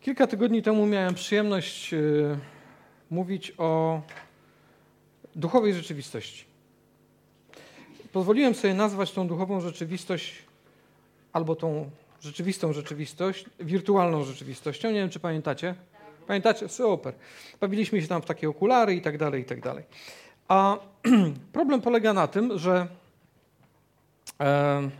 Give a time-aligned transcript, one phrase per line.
[0.00, 2.38] Kilka tygodni temu miałem przyjemność yy,
[3.10, 4.00] mówić o
[5.36, 6.44] duchowej rzeczywistości.
[8.12, 10.34] Pozwoliłem sobie nazwać tą duchową rzeczywistość
[11.32, 11.90] albo tą
[12.20, 14.88] rzeczywistą rzeczywistość wirtualną rzeczywistością.
[14.88, 15.74] Nie wiem, czy pamiętacie.
[16.26, 16.68] Pamiętacie?
[16.68, 17.14] Super.
[17.60, 19.84] Bawiliśmy się tam w takie okulary i tak dalej, i tak dalej.
[20.48, 20.78] A
[21.52, 22.86] problem polega na tym, że
[24.40, 24.90] e,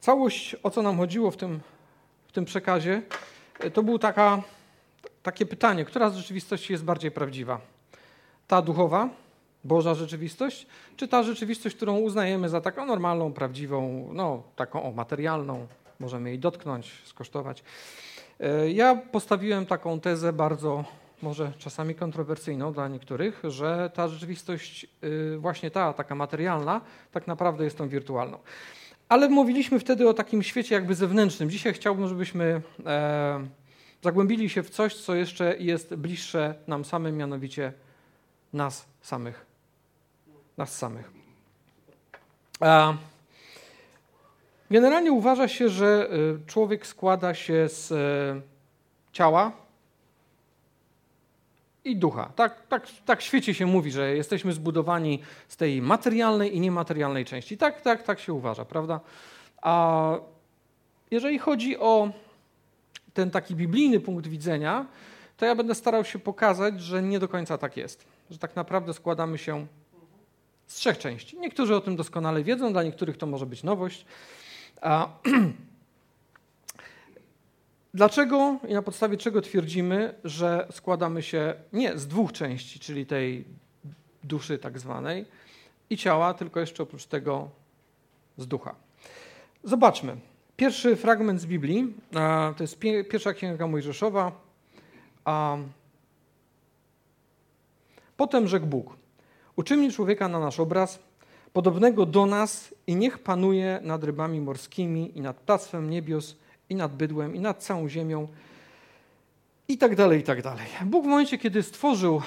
[0.00, 1.60] całość, o co nam chodziło w tym,
[2.28, 3.02] w tym przekazie,
[3.70, 4.42] to było taka,
[5.22, 7.60] takie pytanie, która z rzeczywistości jest bardziej prawdziwa?
[8.48, 9.08] Ta duchowa,
[9.64, 10.66] Boża rzeczywistość,
[10.96, 15.66] czy ta rzeczywistość, którą uznajemy za taką normalną, prawdziwą, no taką o, materialną,
[16.00, 17.64] możemy jej dotknąć, skosztować.
[18.40, 20.84] E, ja postawiłem taką tezę bardzo,
[21.22, 26.80] może czasami kontrowersyjną dla niektórych, że ta rzeczywistość, y, właśnie ta, taka materialna,
[27.12, 28.38] tak naprawdę jest tą wirtualną.
[29.12, 31.50] Ale mówiliśmy wtedy o takim świecie jakby zewnętrznym.
[31.50, 33.46] Dzisiaj chciałbym, żebyśmy e,
[34.02, 37.72] zagłębili się w coś, co jeszcze jest bliższe nam samym, mianowicie
[38.52, 39.46] nas samych.
[40.56, 41.10] Nas samych.
[42.60, 42.94] A,
[44.70, 48.42] Generalnie uważa się, że y, człowiek składa się z y,
[49.12, 49.52] ciała
[51.84, 52.32] i ducha.
[52.36, 57.24] Tak, tak, tak w świecie się mówi, że jesteśmy zbudowani z tej materialnej i niematerialnej
[57.24, 57.58] części.
[57.58, 59.00] Tak, tak, tak się uważa, prawda?
[59.62, 60.12] A
[61.10, 62.10] jeżeli chodzi o
[63.14, 64.86] ten taki biblijny punkt widzenia,
[65.36, 68.04] to ja będę starał się pokazać, że nie do końca tak jest.
[68.30, 69.66] Że tak naprawdę składamy się
[70.66, 71.38] z trzech części.
[71.38, 74.06] Niektórzy o tym doskonale wiedzą, dla niektórych to może być nowość.
[74.80, 75.08] A
[77.94, 83.44] dlaczego i na podstawie czego twierdzimy, że składamy się nie z dwóch części, czyli tej
[84.24, 85.26] duszy tak zwanej
[85.90, 87.48] i ciała, tylko jeszcze oprócz tego
[88.36, 88.74] z ducha?
[89.64, 90.16] Zobaczmy.
[90.56, 91.94] Pierwszy fragment z Biblii
[92.56, 92.78] to jest
[93.10, 94.32] pierwsza księga Mojżeszowa.
[98.16, 98.96] Potem rzekł Bóg:
[99.56, 100.98] Uczyni człowieka na nasz obraz
[101.52, 106.36] podobnego do nas i niech panuje nad rybami morskimi i nad ptactwem niebios
[106.72, 108.28] i nad bydłem i nad całą ziemią
[109.68, 110.66] i tak dalej, i tak dalej.
[110.84, 112.22] Bóg w momencie, kiedy stworzył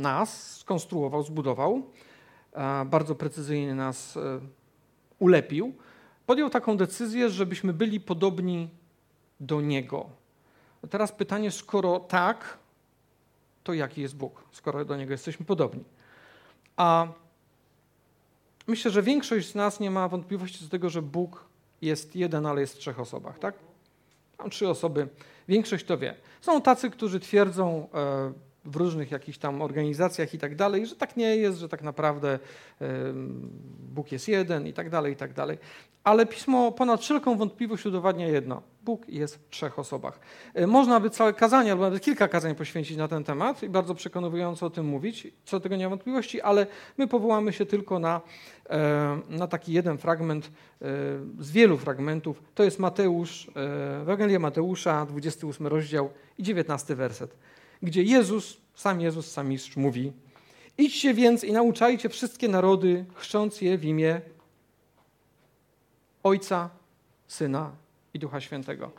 [0.00, 1.82] nas, skonstruował, zbudował,
[2.52, 4.40] e, bardzo precyzyjnie nas e,
[5.18, 5.74] ulepił,
[6.26, 8.68] podjął taką decyzję, żebyśmy byli podobni
[9.40, 10.06] do Niego.
[10.90, 12.58] Teraz pytanie, skoro tak,
[13.64, 15.84] to jaki jest Bóg, skoro do Niego jesteśmy podobni?
[16.76, 17.08] A
[18.66, 21.46] myślę, że większość z nas nie ma wątpliwości do tego, że Bóg
[21.82, 23.54] jest jeden, ale jest w trzech osobach, tak?
[24.38, 25.08] Mam trzy osoby.
[25.48, 26.14] Większość to wie.
[26.40, 28.32] Są tacy, którzy twierdzą e,
[28.66, 32.38] w różnych jakichś tam organizacjach i tak dalej, że tak nie jest, że tak naprawdę
[33.94, 35.58] Bóg jest jeden i tak dalej, i tak dalej.
[36.04, 38.62] Ale pismo ponad wszelką wątpliwość udowadnia jedno.
[38.82, 40.20] Bóg jest w trzech osobach.
[40.54, 43.94] E, można by całe kazanie, albo nawet kilka kazań poświęcić na ten temat i bardzo
[43.94, 46.66] przekonująco o tym mówić, co do tego nie ma wątpliwości, ale
[46.98, 48.20] my powołamy się tylko na,
[48.70, 50.50] e, na taki jeden fragment e,
[51.38, 52.42] z wielu fragmentów.
[52.54, 53.50] To jest Mateusz,
[54.02, 57.36] Ewangelia Mateusza, 28 rozdział i 19 werset,
[57.82, 60.12] gdzie Jezus, sam Jezus, sam mistrz mówi
[60.78, 64.20] Idźcie więc i nauczajcie wszystkie narody, chrząc je w imię
[66.22, 66.70] Ojca,
[67.26, 67.72] Syna
[68.14, 68.90] i Ducha Świętego.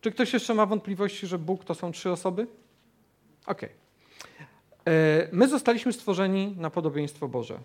[0.00, 2.46] Czy ktoś jeszcze ma wątpliwości, że Bóg to są trzy osoby?
[3.46, 3.68] Okej.
[3.68, 4.94] Okay.
[4.94, 7.58] E, my zostaliśmy stworzeni na podobieństwo Boże.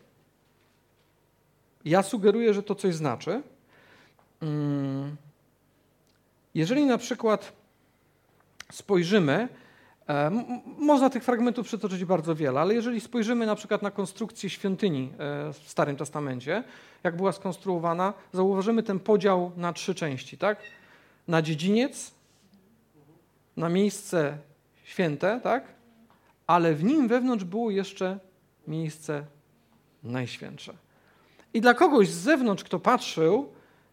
[1.85, 3.41] Ja sugeruję, że to coś znaczy.
[4.41, 5.15] Mm,
[6.55, 7.53] jeżeli na przykład
[8.71, 9.47] spojrzymy,
[10.77, 15.53] można tych fragmentów przytoczyć bardzo wiele, ale jeżeli spojrzymy na przykład na konstrukcję świątyni e,
[15.53, 16.63] w Starym Testamencie,
[17.03, 20.57] jak była skonstruowana, zauważymy ten podział na trzy części, tak?
[21.27, 22.11] Na dziedziniec,
[23.57, 24.37] na miejsce
[24.83, 25.63] święte, tak?
[26.47, 28.19] Ale w nim wewnątrz było jeszcze
[28.67, 29.25] miejsce
[30.03, 30.73] najświętsze.
[31.53, 33.49] I dla kogoś z zewnątrz, kto patrzył,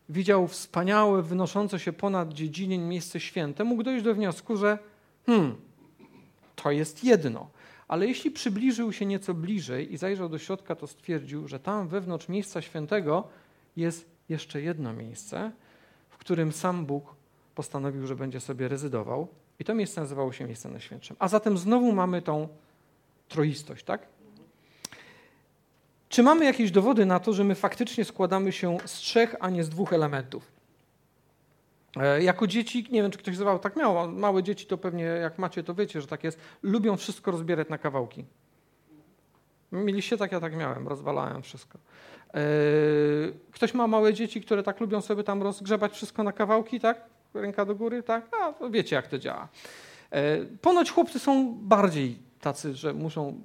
[0.09, 4.79] widział wspaniałe, wynoszące się ponad dziedzinień miejsce święte, mógł dojść do wniosku, że
[5.27, 5.57] hmm,
[6.63, 7.51] to jest jedno.
[7.89, 12.29] Ale jeśli przybliżył się nieco bliżej i zajrzał do środka, to stwierdził, że tam wewnątrz
[12.29, 13.29] miejsca świętego
[13.77, 15.53] jest jeszcze jedno miejsce,
[16.09, 17.15] w którym sam Bóg
[17.55, 19.29] postanowił, że będzie sobie rezydował.
[19.59, 21.17] I to miejsce nazywało się miejscem najświętszym.
[21.19, 22.49] A zatem znowu mamy tą
[23.29, 24.07] troistość, tak?
[26.09, 29.65] Czy mamy jakieś dowody na to, że my faktycznie składamy się z trzech, a nie
[29.65, 30.60] z dwóch elementów?
[31.97, 35.39] E, jako dzieci, nie wiem czy ktoś zwał, tak miało, małe dzieci to pewnie jak
[35.39, 38.25] macie to wiecie, że tak jest, lubią wszystko rozbierać na kawałki.
[39.73, 41.79] Mieliście tak, ja tak miałem, rozwalałem wszystko.
[42.35, 42.41] E,
[43.53, 47.05] ktoś ma małe dzieci, które tak lubią sobie tam rozgrzebać wszystko na kawałki, tak?
[47.35, 48.29] Ręka do góry, tak?
[48.41, 49.49] A, wiecie, jak to działa.
[50.11, 53.41] E, ponoć chłopcy są bardziej tacy, że muszą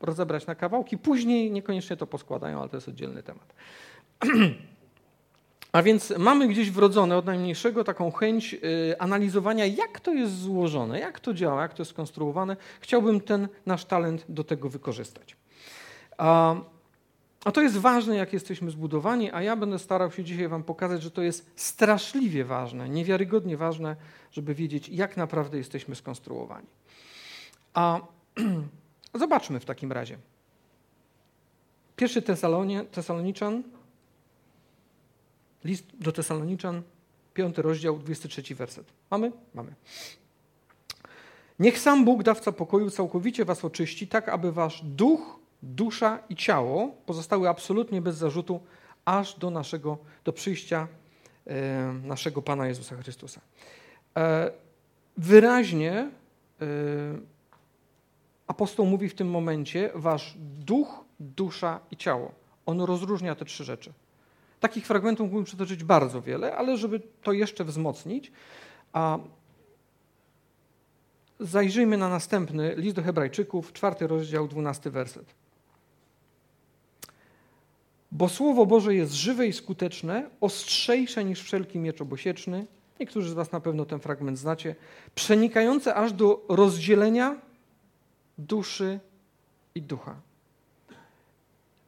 [0.00, 0.98] rozebrać na kawałki.
[0.98, 3.54] Później niekoniecznie to poskładają, ale to jest oddzielny temat.
[5.72, 11.00] A więc mamy gdzieś wrodzone od najmniejszego taką chęć y, analizowania, jak to jest złożone,
[11.00, 12.56] jak to działa, jak to jest skonstruowane.
[12.80, 15.36] Chciałbym ten nasz talent do tego wykorzystać.
[16.18, 16.54] A,
[17.44, 21.02] a to jest ważne, jak jesteśmy zbudowani, a ja będę starał się dzisiaj Wam pokazać,
[21.02, 23.96] że to jest straszliwie ważne, niewiarygodnie ważne,
[24.32, 26.66] żeby wiedzieć, jak naprawdę jesteśmy skonstruowani.
[27.74, 28.00] A
[29.14, 30.18] zobaczmy w takim razie.
[31.96, 32.22] Pierwszy
[32.92, 33.62] Tesaloniczan,
[35.64, 36.82] list do Tesaloniczan,
[37.34, 38.86] piąty rozdział, 23 werset.
[39.10, 39.32] Mamy?
[39.54, 39.74] Mamy.
[41.58, 46.88] Niech sam Bóg, dawca pokoju, całkowicie was oczyści, tak aby wasz duch, dusza i ciało
[47.06, 48.60] pozostały absolutnie bez zarzutu,
[49.04, 50.88] aż do naszego, do przyjścia
[51.46, 53.40] e, naszego Pana Jezusa Chrystusa.
[54.16, 54.50] E,
[55.16, 56.10] wyraźnie e,
[58.46, 62.32] apostoł mówi w tym momencie wasz duch, dusza i ciało.
[62.66, 63.92] On rozróżnia te trzy rzeczy.
[64.62, 68.32] Takich fragmentów mógłbym przytoczyć bardzo wiele, ale żeby to jeszcze wzmocnić,
[68.92, 69.18] a
[71.40, 75.34] zajrzyjmy na następny list do Hebrajczyków, czwarty rozdział, dwunasty werset.
[78.12, 82.66] Bo Słowo Boże jest żywe i skuteczne, ostrzejsze niż wszelki miecz obosieczny.
[83.00, 84.74] Niektórzy z Was na pewno ten fragment znacie.
[85.14, 87.36] Przenikające aż do rozdzielenia
[88.38, 89.00] duszy
[89.74, 90.16] i ducha.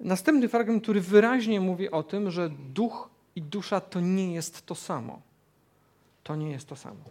[0.05, 4.75] Następny fragment, który wyraźnie mówi o tym, że duch i dusza to nie jest to
[4.75, 5.21] samo.
[6.23, 7.05] To nie jest to samo.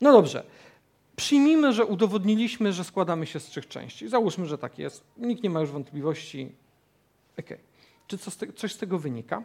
[0.00, 0.44] No dobrze.
[1.16, 4.08] Przyjmijmy, że udowodniliśmy, że składamy się z trzech części.
[4.08, 5.04] Załóżmy, że tak jest.
[5.16, 6.52] Nikt nie ma już wątpliwości.
[7.38, 7.58] Okay.
[8.06, 8.18] Czy
[8.56, 9.42] coś z tego wynika?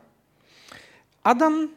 [1.23, 1.69] Adam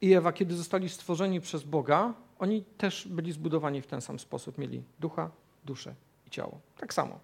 [0.00, 4.58] i Ewa, kiedy zostali stworzeni przez Boga, oni też byli zbudowani w ten sam sposób.
[4.58, 5.30] Mieli ducha,
[5.64, 5.94] duszę
[6.26, 6.60] i ciało.
[6.78, 7.18] Tak samo.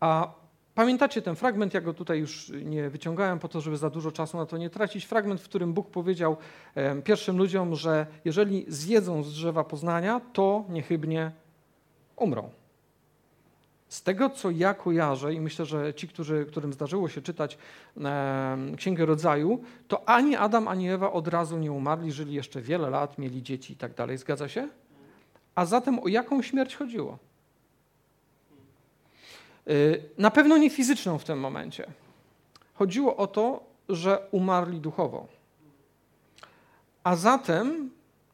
[0.00, 0.34] A
[0.74, 4.36] pamiętacie ten fragment, ja go tutaj już nie wyciągałem po to, żeby za dużo czasu
[4.36, 5.04] na to nie tracić.
[5.04, 6.36] Fragment, w którym Bóg powiedział
[7.04, 11.32] pierwszym ludziom, że jeżeli zjedzą z drzewa poznania, to niechybnie
[12.16, 12.50] umrą.
[13.92, 17.58] Z tego, co ja kojarzę, i myślę, że ci, którzy, którym zdarzyło się czytać
[18.00, 22.90] e, Księgę Rodzaju, to ani Adam, ani Ewa od razu nie umarli, żyli jeszcze wiele
[22.90, 24.18] lat, mieli dzieci i tak dalej.
[24.18, 24.68] Zgadza się?
[25.54, 27.18] A zatem o jaką śmierć chodziło?
[29.66, 29.72] E,
[30.18, 31.86] na pewno nie fizyczną w tym momencie.
[32.74, 35.26] Chodziło o to, że umarli duchowo.
[37.04, 37.90] A zatem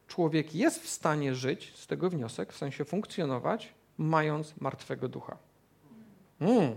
[0.08, 5.36] człowiek jest w stanie żyć, z tego wniosek, w sensie funkcjonować, mając martwego ducha.
[6.40, 6.76] Mm,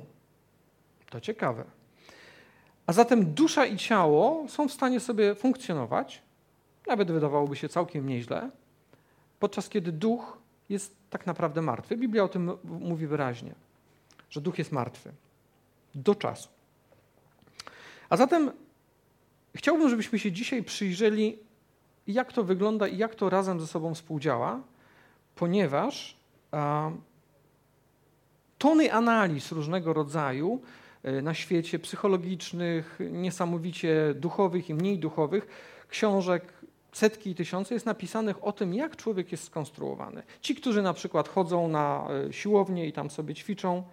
[1.09, 1.63] to ciekawe.
[2.85, 6.21] A zatem dusza i ciało są w stanie sobie funkcjonować,
[6.87, 8.49] nawet wydawałoby się całkiem nieźle,
[9.39, 10.37] podczas kiedy duch
[10.69, 11.97] jest tak naprawdę martwy.
[11.97, 13.55] Biblia o tym mówi wyraźnie,
[14.31, 15.11] że duch jest martwy
[15.95, 16.49] do czasu.
[18.09, 18.51] A zatem
[19.55, 21.37] chciałbym, żebyśmy się dzisiaj przyjrzeli,
[22.07, 24.61] jak to wygląda i jak to razem ze sobą współdziała,
[25.35, 26.17] ponieważ
[28.57, 30.61] tony analiz różnego rodzaju
[31.03, 35.47] e, na świecie, psychologicznych, niesamowicie duchowych i mniej duchowych,
[35.89, 36.53] książek,
[36.91, 40.23] setki i tysiące jest napisanych o tym, jak człowiek jest skonstruowany.
[40.41, 43.83] Ci, którzy na przykład chodzą na e, siłownię i tam sobie ćwiczą,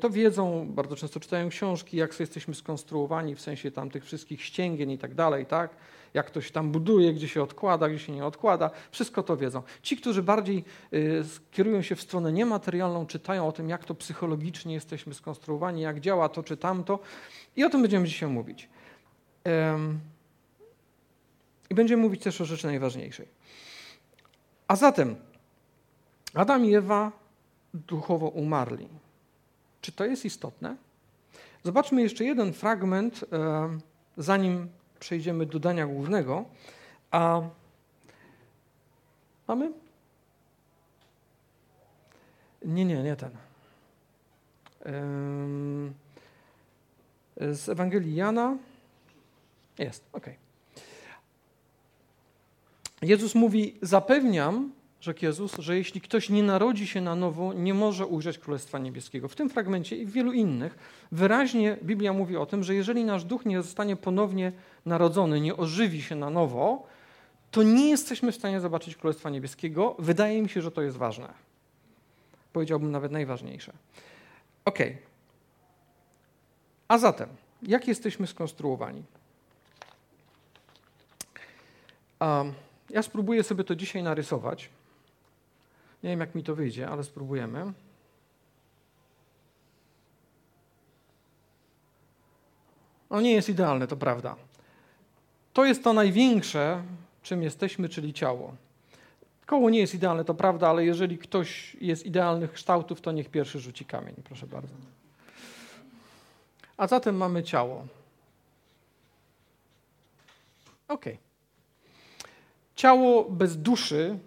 [0.00, 4.90] to wiedzą, bardzo często czytają książki, jak jesteśmy skonstruowani w sensie tam tych wszystkich ścięgien
[4.90, 5.70] i tak dalej, tak?
[6.14, 8.70] jak ktoś tam buduje, gdzie się odkłada, gdzie się nie odkłada.
[8.90, 9.62] Wszystko to wiedzą.
[9.82, 14.74] Ci, którzy bardziej y, kierują się w stronę niematerialną, czytają o tym, jak to psychologicznie
[14.74, 16.98] jesteśmy skonstruowani, jak działa to czy tamto.
[17.56, 18.68] I o tym będziemy dzisiaj mówić.
[21.70, 23.28] I będziemy mówić też o rzeczy najważniejszej.
[24.68, 25.16] A zatem
[26.34, 27.12] Adam i Ewa
[27.74, 28.88] duchowo umarli.
[29.82, 30.76] Czy to jest istotne?
[31.64, 33.24] Zobaczmy jeszcze jeden fragment,
[34.16, 34.68] zanim
[35.00, 36.44] przejdziemy do dania głównego.
[37.10, 37.42] A
[39.48, 39.72] mamy?
[42.64, 43.30] Nie, nie, nie ten.
[47.36, 48.56] Z Ewangelii Jana.
[49.78, 50.26] Jest, ok.
[53.02, 54.72] Jezus mówi: Zapewniam,
[55.02, 59.28] rzekł Jezus, że jeśli ktoś nie narodzi się na nowo, nie może ujrzeć Królestwa Niebieskiego.
[59.28, 60.78] W tym fragmencie i w wielu innych
[61.12, 64.52] wyraźnie Biblia mówi o tym, że jeżeli nasz duch nie zostanie ponownie
[64.86, 66.86] narodzony, nie ożywi się na nowo,
[67.50, 69.96] to nie jesteśmy w stanie zobaczyć Królestwa Niebieskiego.
[69.98, 71.28] Wydaje mi się, że to jest ważne.
[72.52, 73.72] Powiedziałbym nawet najważniejsze.
[74.64, 74.78] Ok.
[76.88, 77.28] A zatem,
[77.62, 79.02] jak jesteśmy skonstruowani?
[82.20, 82.52] Um,
[82.90, 84.70] ja spróbuję sobie to dzisiaj narysować.
[86.02, 87.72] Nie wiem, jak mi to wyjdzie, ale spróbujemy.
[93.10, 94.36] No nie jest idealne, to prawda.
[95.52, 96.82] To jest to największe,
[97.22, 98.54] czym jesteśmy, czyli ciało.
[99.46, 103.60] Koło nie jest idealne, to prawda, ale jeżeli ktoś jest idealnych kształtów, to niech pierwszy
[103.60, 104.74] rzuci kamień, proszę bardzo.
[106.76, 107.86] A zatem mamy ciało.
[110.88, 111.04] Ok.
[112.76, 114.18] Ciało bez duszy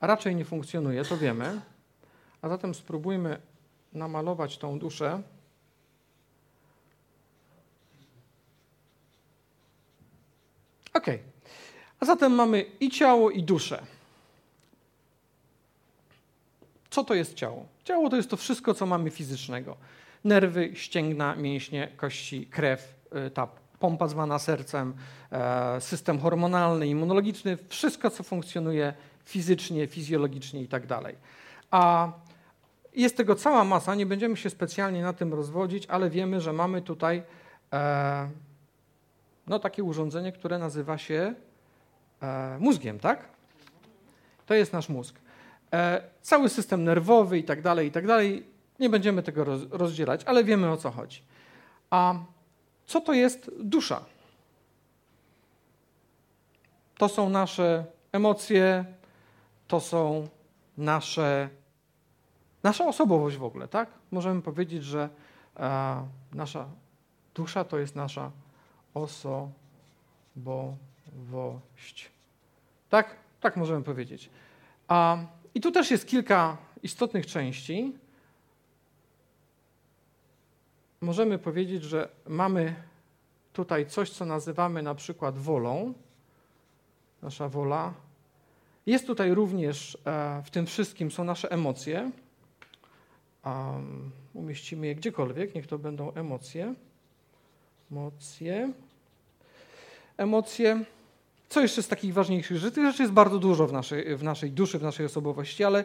[0.00, 1.60] raczej nie funkcjonuje, to wiemy.
[2.42, 3.40] A zatem spróbujmy
[3.92, 5.22] namalować tą duszę.
[10.94, 11.06] Ok.
[12.00, 13.82] A zatem mamy i ciało, i duszę.
[16.90, 17.66] Co to jest ciało?
[17.84, 19.76] Ciało to jest to wszystko, co mamy fizycznego.
[20.24, 22.94] Nerwy, ścięgna, mięśnie, kości, krew,
[23.26, 24.94] y, ta pompa zwana sercem,
[25.32, 28.94] e, system hormonalny, immunologiczny, wszystko, co funkcjonuje
[29.28, 31.16] fizycznie, fizjologicznie i tak dalej.
[31.70, 32.12] A
[32.94, 36.82] jest tego cała masa, nie będziemy się specjalnie na tym rozwodzić, ale wiemy, że mamy
[36.82, 37.22] tutaj
[37.72, 38.28] e,
[39.46, 41.34] no, takie urządzenie, które nazywa się
[42.22, 43.28] e, mózgiem, tak?
[44.46, 45.18] To jest nasz mózg.
[45.72, 48.46] E, cały system nerwowy i tak dalej, i tak dalej.
[48.80, 51.22] Nie będziemy tego roz, rozdzielać, ale wiemy o co chodzi.
[51.90, 52.14] A
[52.86, 54.04] co to jest dusza?
[56.98, 58.84] To są nasze emocje,
[59.68, 60.28] to są
[60.76, 61.48] nasze,
[62.62, 63.90] nasza osobowość w ogóle, tak?
[64.10, 65.08] Możemy powiedzieć, że
[65.56, 66.68] e, nasza
[67.34, 68.30] dusza to jest nasza
[68.94, 69.58] osobowość.
[72.88, 73.16] Tak?
[73.40, 74.30] Tak możemy powiedzieć.
[75.54, 77.96] I tu też jest kilka istotnych części.
[81.00, 82.74] Możemy powiedzieć, że mamy
[83.52, 85.94] tutaj coś, co nazywamy na przykład wolą.
[87.22, 87.94] Nasza wola.
[88.88, 92.10] Jest tutaj również e, w tym wszystkim są nasze emocje.
[93.44, 96.74] Um, umieścimy je gdziekolwiek, niech to będą emocje.
[97.90, 98.72] Emocje
[100.16, 100.84] emocje.
[101.48, 102.74] Co jeszcze z takich ważniejszych rzeczy?
[102.74, 105.84] Tych rzeczy jest bardzo dużo w naszej, w naszej duszy, w naszej osobowości, ale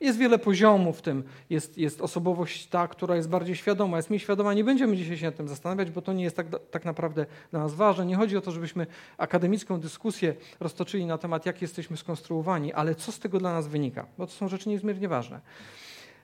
[0.00, 1.24] jest wiele poziomów w tym.
[1.50, 4.54] Jest, jest osobowość ta, która jest bardziej świadoma, jest mniej świadoma.
[4.54, 7.60] Nie będziemy dzisiaj się nad tym zastanawiać, bo to nie jest tak, tak naprawdę dla
[7.60, 8.06] nas ważne.
[8.06, 8.86] Nie chodzi o to, żebyśmy
[9.18, 14.06] akademicką dyskusję roztoczyli na temat, jak jesteśmy skonstruowani, ale co z tego dla nas wynika,
[14.18, 15.40] bo to są rzeczy niezmiernie ważne.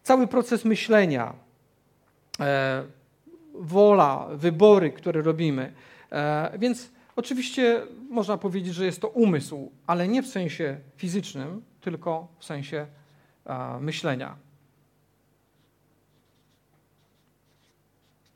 [0.02, 1.32] Cały proces myślenia,
[2.40, 2.82] e,
[3.54, 5.72] wola, wybory, które robimy,
[6.12, 12.28] E, więc oczywiście można powiedzieć, że jest to umysł, ale nie w sensie fizycznym, tylko
[12.38, 12.86] w sensie e,
[13.80, 14.36] myślenia.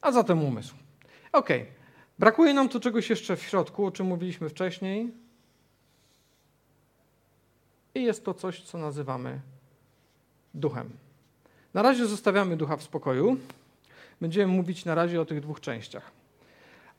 [0.00, 0.74] A zatem umysł.
[1.32, 1.48] Ok.
[2.18, 5.12] Brakuje nam tu czegoś jeszcze w środku, o czym mówiliśmy wcześniej.
[7.94, 9.40] I jest to coś, co nazywamy
[10.54, 10.90] duchem.
[11.74, 13.36] Na razie zostawiamy ducha w spokoju.
[14.20, 16.10] Będziemy mówić na razie o tych dwóch częściach.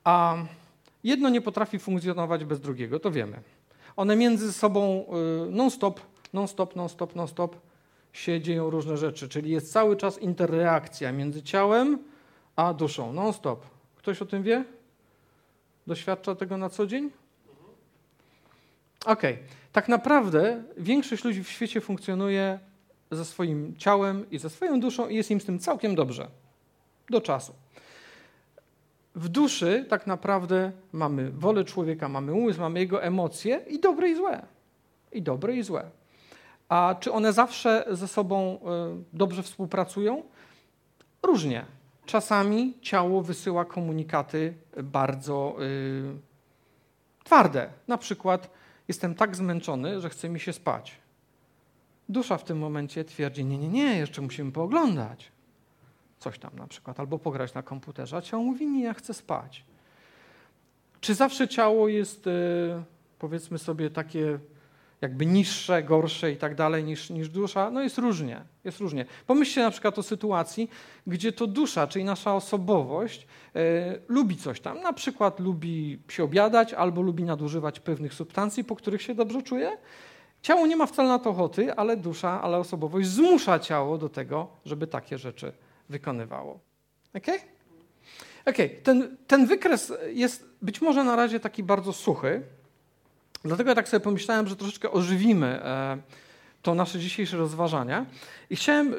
[0.03, 0.35] A
[1.03, 3.41] jedno nie potrafi funkcjonować bez drugiego, to wiemy.
[3.95, 5.05] One między sobą
[5.47, 6.01] y, non-stop,
[6.33, 7.70] non-stop, non-stop, non-stop
[8.13, 11.99] się dzieją różne rzeczy, czyli jest cały czas interreakcja między ciałem
[12.55, 13.65] a duszą, non-stop.
[13.95, 14.63] Ktoś o tym wie?
[15.87, 17.11] Doświadcza tego na co dzień?
[19.05, 19.33] Okej.
[19.33, 19.45] Okay.
[19.71, 22.59] Tak naprawdę większość ludzi w świecie funkcjonuje
[23.11, 26.27] ze swoim ciałem i ze swoją duszą i jest im z tym całkiem dobrze.
[27.09, 27.53] Do czasu
[29.15, 34.15] w duszy tak naprawdę mamy wolę człowieka, mamy umysł, mamy jego emocje i dobre i
[34.15, 34.45] złe.
[35.11, 35.89] I dobre i złe.
[36.71, 38.59] A czy one zawsze ze sobą y,
[39.13, 40.23] dobrze współpracują?
[41.23, 41.65] Różnie.
[42.05, 46.19] Czasami ciało wysyła komunikaty bardzo yy,
[47.23, 47.69] twarde.
[47.87, 48.49] Na przykład
[48.87, 50.97] jestem tak zmęczony, że chce mi się spać.
[52.09, 55.31] Dusza w tym momencie twierdzi: Nie, nie, nie, jeszcze musimy pooglądać
[56.19, 59.65] coś tam na przykład, albo pograć na komputerze, a ciało mówi, nie, ja chcę spać.
[61.01, 62.31] Czy zawsze ciało jest, e,
[63.19, 64.39] powiedzmy sobie, takie
[65.01, 67.71] jakby niższe, gorsze i tak dalej niż, niż dusza?
[67.71, 69.05] No jest różnie, jest różnie.
[69.27, 70.69] Pomyślcie na przykład o sytuacji,
[71.07, 73.59] gdzie to dusza, czyli nasza osobowość, e,
[74.07, 79.01] lubi coś tam, na przykład lubi się obiadać albo lubi nadużywać pewnych substancji, po których
[79.01, 79.77] się dobrze czuje.
[80.41, 84.47] Ciało nie ma wcale na to ochoty, ale dusza, ale osobowość zmusza ciało do tego,
[84.65, 85.53] żeby takie rzeczy
[85.89, 86.59] wykonywało.
[87.15, 87.27] Ok?
[88.45, 92.43] Ok, ten, ten wykres jest być może na razie taki bardzo suchy,
[93.43, 95.97] dlatego ja tak sobie pomyślałem, że troszeczkę ożywimy e,
[96.61, 98.05] to nasze dzisiejsze rozważania
[98.49, 98.95] i chciałem e,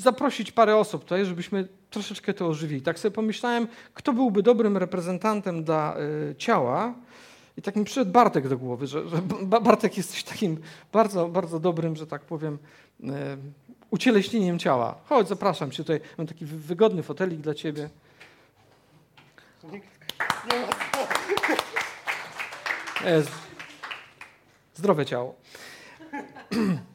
[0.00, 2.82] zaprosić parę osób tutaj, żebyśmy troszeczkę to ożywili.
[2.82, 5.96] Tak sobie pomyślałem, kto byłby dobrym reprezentantem dla
[6.30, 6.94] e, ciała
[7.56, 10.60] I tak mi przyszedł Bartek do głowy, że, że Bartek jest takim
[10.92, 12.58] bardzo, bardzo dobrym, że tak powiem,
[13.90, 14.94] ucieleśnieniem ciała.
[15.08, 16.00] Chodź, zapraszam cię tutaj.
[16.18, 17.88] Mam taki wygodny fotelik dla ciebie.
[24.74, 25.34] Zdrowe ciało.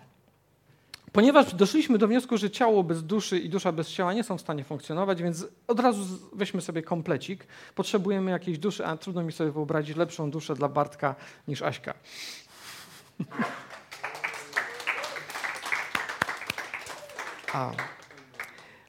[1.14, 4.42] Ponieważ doszliśmy do wniosku, że ciało bez duszy i dusza bez ciała nie są w
[4.42, 7.48] stanie funkcjonować, więc od razu weźmy sobie komplecik.
[7.76, 11.16] Potrzebujemy jakiejś duszy, a trudno mi sobie wyobrazić lepszą duszę dla Bartka
[11.48, 11.94] niż Aśka.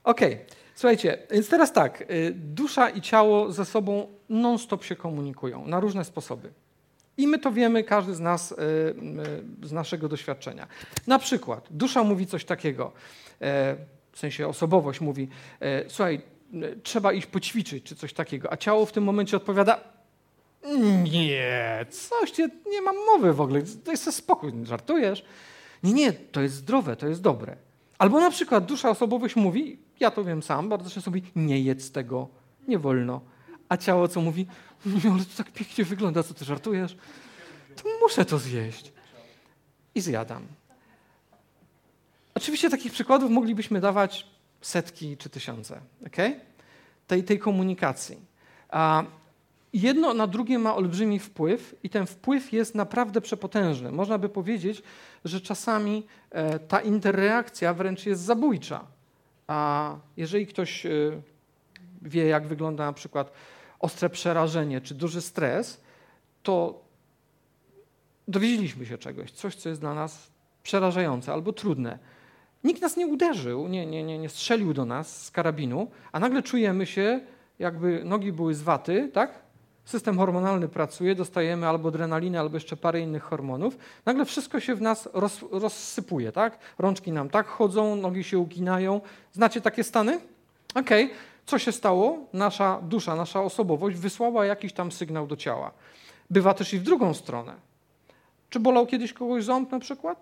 [0.04, 0.46] Okej, okay.
[0.74, 6.04] słuchajcie, więc teraz tak, y, dusza i ciało ze sobą non-stop się komunikują na różne
[6.04, 6.63] sposoby.
[7.16, 8.54] I my to wiemy, każdy z nas y,
[9.62, 10.66] y, z naszego doświadczenia.
[11.06, 12.92] Na przykład, dusza mówi coś takiego,
[13.40, 13.76] e,
[14.12, 15.28] w sensie osobowość mówi,
[15.60, 16.20] e, słuchaj,
[16.82, 19.80] trzeba iść poćwiczyć, czy coś takiego, a ciało w tym momencie odpowiada,
[21.12, 22.32] nie, coś,
[22.70, 25.24] nie mam mowy w ogóle, to jest spokój, żartujesz.
[25.82, 27.56] Nie, nie, to jest zdrowe, to jest dobre.
[27.98, 31.90] Albo na przykład dusza osobowość mówi, ja to wiem sam, bardzo często mówi, nie jedz
[31.90, 32.28] tego,
[32.68, 33.20] nie wolno.
[33.68, 34.46] A ciało co mówi,
[34.86, 36.96] nie, ale to tak pięknie wygląda, co ty żartujesz?
[37.76, 38.92] To muszę to zjeść.
[39.94, 40.46] I zjadam.
[42.34, 44.26] Oczywiście takich przykładów moglibyśmy dawać
[44.60, 46.40] setki czy tysiące, okay?
[47.06, 48.16] tej, tej komunikacji.
[48.68, 49.04] A
[49.72, 53.92] jedno na drugie ma olbrzymi wpływ i ten wpływ jest naprawdę przepotężny.
[53.92, 54.82] Można by powiedzieć,
[55.24, 58.84] że czasami e, ta interreakcja wręcz jest zabójcza.
[59.46, 60.90] A jeżeli ktoś e,
[62.02, 63.32] wie, jak wygląda na przykład
[63.78, 65.80] ostre przerażenie czy duży stres,
[66.42, 66.84] to
[68.28, 70.30] dowiedzieliśmy się czegoś, coś, co jest dla nas
[70.62, 71.98] przerażające albo trudne.
[72.64, 76.42] Nikt nas nie uderzył, nie, nie, nie, nie strzelił do nas z karabinu, a nagle
[76.42, 77.20] czujemy się,
[77.58, 79.44] jakby nogi były z waty, tak?
[79.84, 83.76] System hormonalny pracuje, dostajemy albo adrenalinę, albo jeszcze parę innych hormonów.
[84.06, 86.58] Nagle wszystko się w nas roz, rozsypuje, tak?
[86.78, 89.00] Rączki nam tak chodzą, nogi się uginają.
[89.32, 90.20] Znacie takie stany?
[90.74, 91.04] Okej.
[91.04, 91.16] Okay.
[91.46, 92.18] Co się stało?
[92.32, 95.70] Nasza dusza, nasza osobowość wysłała jakiś tam sygnał do ciała.
[96.30, 97.54] Bywa też i w drugą stronę.
[98.50, 100.18] Czy bolał kiedyś kogoś ząb na przykład?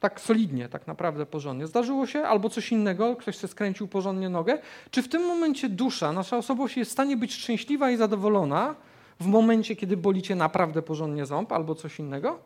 [0.00, 1.66] Tak solidnie, tak naprawdę porządnie.
[1.66, 2.22] Zdarzyło się?
[2.22, 4.58] Albo coś innego, ktoś się skręcił porządnie nogę?
[4.90, 8.74] Czy w tym momencie dusza, nasza osobowość jest w stanie być szczęśliwa i zadowolona
[9.20, 12.38] w momencie, kiedy bolicie naprawdę porządnie ząb albo coś innego?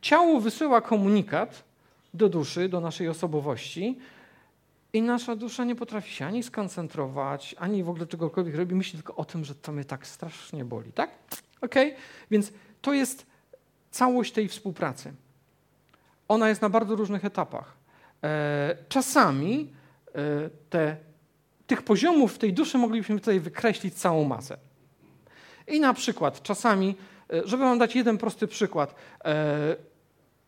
[0.00, 1.64] Ciało wysyła komunikat
[2.14, 3.98] do duszy, do naszej osobowości,
[4.92, 9.16] i nasza dusza nie potrafi się ani skoncentrować, ani w ogóle czegokolwiek robi, myśli tylko
[9.16, 11.10] o tym, że to mnie tak strasznie boli, tak?
[11.60, 11.74] Ok?
[12.30, 13.26] Więc to jest
[13.90, 15.12] całość tej współpracy.
[16.28, 17.76] Ona jest na bardzo różnych etapach.
[18.24, 19.72] E, czasami
[20.14, 20.96] e, te,
[21.66, 24.56] tych poziomów w tej duszy moglibyśmy tutaj wykreślić całą masę.
[25.68, 26.96] I na przykład czasami,
[27.32, 28.94] e, żeby wam dać jeden prosty przykład,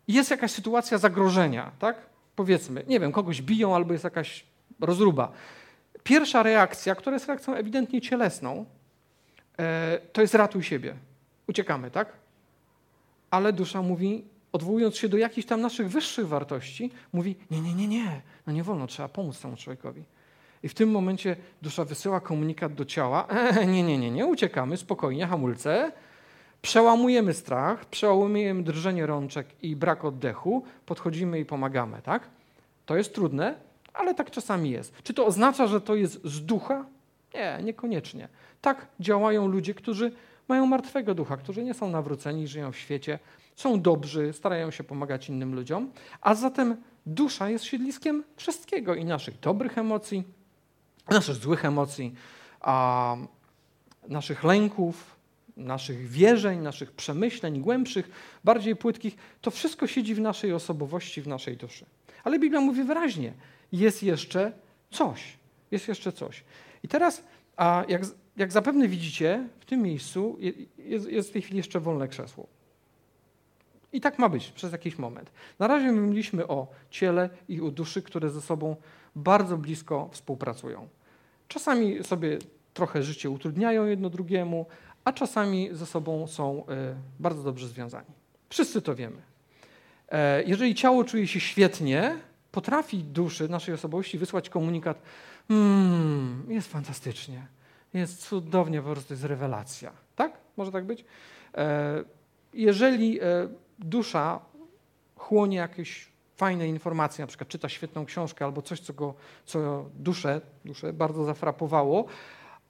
[0.09, 1.97] jest jakaś sytuacja zagrożenia, tak?
[2.39, 4.45] Powiedzmy, nie wiem, kogoś biją albo jest jakaś
[4.81, 5.33] rozruba.
[6.03, 8.65] Pierwsza reakcja, która jest reakcją ewidentnie cielesną,
[9.59, 10.95] e, to jest ratuj siebie.
[11.47, 12.13] Uciekamy, tak?
[13.31, 17.89] Ale dusza mówi, odwołując się do jakichś tam naszych wyższych wartości, mówi: Nie, nie, nie,
[17.89, 20.05] nie, no nie wolno, trzeba pomóc temu człowiekowi.
[20.63, 24.77] I w tym momencie dusza wysyła komunikat do ciała: e, Nie, nie, nie, nie, uciekamy,
[24.77, 25.93] spokojnie, hamulce,
[26.63, 32.29] Przełamujemy strach, przełamujemy drżenie rączek i brak oddechu, podchodzimy i pomagamy, tak?
[32.87, 33.55] To jest trudne,
[33.95, 35.03] ale tak czasami jest.
[35.03, 36.85] Czy to oznacza, że to jest z ducha?
[37.35, 38.29] Nie, niekoniecznie.
[38.61, 40.13] Tak działają ludzie, którzy
[40.49, 43.19] mają martwego ducha, którzy nie są nawróceni, żyją w świecie,
[43.57, 45.91] są dobrzy, starają się pomagać innym ludziom,
[46.21, 50.25] a zatem dusza jest siedliskiem wszystkiego i naszych dobrych emocji,
[51.11, 52.15] naszych złych emocji,
[52.61, 53.17] a
[54.09, 55.18] naszych lęków,
[55.59, 58.11] naszych wierzeń, naszych przemyśleń głębszych,
[58.45, 61.87] bardziej płytkich, to wszystko siedzi w naszej osobowości, w naszej duszy.
[62.25, 63.33] Ale Biblia mówi wyraźnie,
[63.73, 64.53] jest jeszcze
[64.91, 65.39] coś.
[65.71, 66.45] Jest jeszcze coś.
[66.83, 67.25] I teraz,
[67.57, 68.03] a jak,
[68.37, 70.39] jak zapewne widzicie, w tym miejscu
[70.79, 72.47] jest, jest w tej chwili jeszcze wolne krzesło.
[73.93, 75.31] I tak ma być przez jakiś moment.
[75.59, 78.77] Na razie mówiliśmy o ciele i o duszy, które ze sobą
[79.17, 80.89] bardzo blisko współpracują.
[81.49, 82.39] Czasami sobie
[82.75, 84.67] trochę życie utrudniają jedno drugiemu,
[85.05, 88.11] a czasami ze sobą są e, bardzo dobrze związani.
[88.49, 89.23] Wszyscy to wiemy.
[90.09, 92.19] E, jeżeli ciało czuje się świetnie,
[92.53, 95.03] potrafi duszy naszej osobowości wysłać komunikat:
[95.51, 97.47] mmm, jest fantastycznie,
[97.95, 99.93] jest cudownie, po prostu jest rewelacja.
[100.17, 100.33] Tak?
[100.57, 101.05] Może tak być?
[101.55, 102.05] E,
[102.53, 103.21] jeżeli
[103.79, 104.41] dusza
[105.17, 106.09] chłonie jakieś
[106.39, 111.25] fajne informacje, na przykład czyta świetną książkę albo coś, co, go, co duszę, duszę bardzo
[111.25, 112.05] zafrapowało,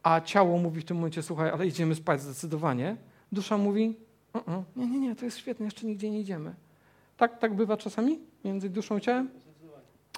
[0.08, 2.96] a ciało mówi w tym momencie, słuchaj, ale idziemy spać zdecydowanie,
[3.32, 3.96] Dusza mówi,
[4.34, 6.54] uh -uh, nie, nie, nie, to jest świetne, jeszcze nigdzie nie idziemy.
[7.16, 9.30] Tak, tak bywa czasami między duszą i ciałem?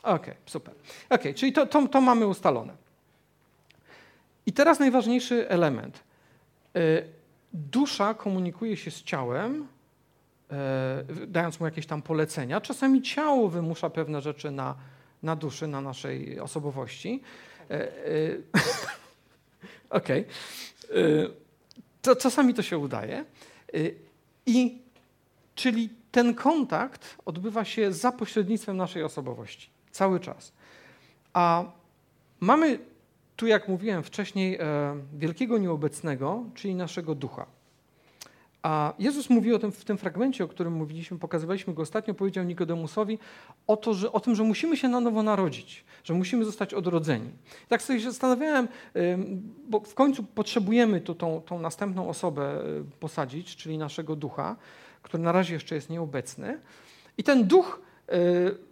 [0.03, 0.74] Okej, okay, super.
[1.11, 2.72] Ok, czyli to, to, to mamy ustalone.
[4.46, 6.05] I teraz najważniejszy element.
[6.76, 7.05] Y,
[7.53, 9.66] dusza komunikuje się z ciałem,
[10.50, 12.61] e, dając mu jakieś tam polecenia.
[12.61, 14.74] Czasami ciało wymusza pewne rzeczy na,
[15.22, 17.22] na duszy, na naszej osobowości.
[19.90, 20.24] E, e, okej.
[20.90, 21.31] Okay.
[22.03, 23.24] To czasami to się udaje.
[24.46, 24.79] I
[25.55, 29.70] czyli ten kontakt odbywa się za pośrednictwem naszej osobowości.
[29.90, 30.53] Cały czas.
[31.33, 31.64] A
[32.40, 32.79] mamy
[33.37, 34.59] tu, jak mówiłem wcześniej,
[35.14, 37.46] wielkiego nieobecnego, czyli naszego ducha.
[38.62, 42.44] A Jezus mówi o tym w tym fragmencie, o którym mówiliśmy, pokazywaliśmy go ostatnio, powiedział
[42.44, 43.18] Nikodemusowi
[43.66, 47.30] o, to, że, o tym, że musimy się na nowo narodzić, że musimy zostać odrodzeni.
[47.68, 48.68] tak sobie się zastanawiałem,
[49.68, 54.56] bo w końcu potrzebujemy tu tą, tą następną osobę y, posadzić, czyli naszego ducha,
[55.02, 56.60] który na razie jeszcze jest nieobecny.
[57.18, 57.80] I ten duch
[58.12, 58.69] y,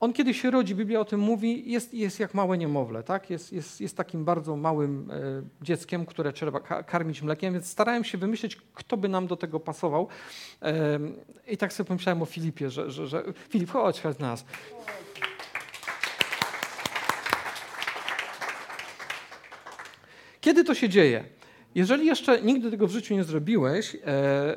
[0.00, 3.30] on kiedy się rodzi, Biblia o tym mówi, jest, jest jak małe niemowlę, tak?
[3.30, 8.18] jest, jest, jest takim bardzo małym e, dzieckiem, które trzeba karmić mlekiem, więc starałem się
[8.18, 10.08] wymyślić, kto by nam do tego pasował.
[10.62, 10.98] E,
[11.48, 14.44] I tak sobie pomyślałem o Filipie, że, że, że Filip, chodź, chodź nas.
[20.40, 21.24] Kiedy to się dzieje?
[21.74, 24.56] Jeżeli jeszcze nigdy tego w życiu nie zrobiłeś, e,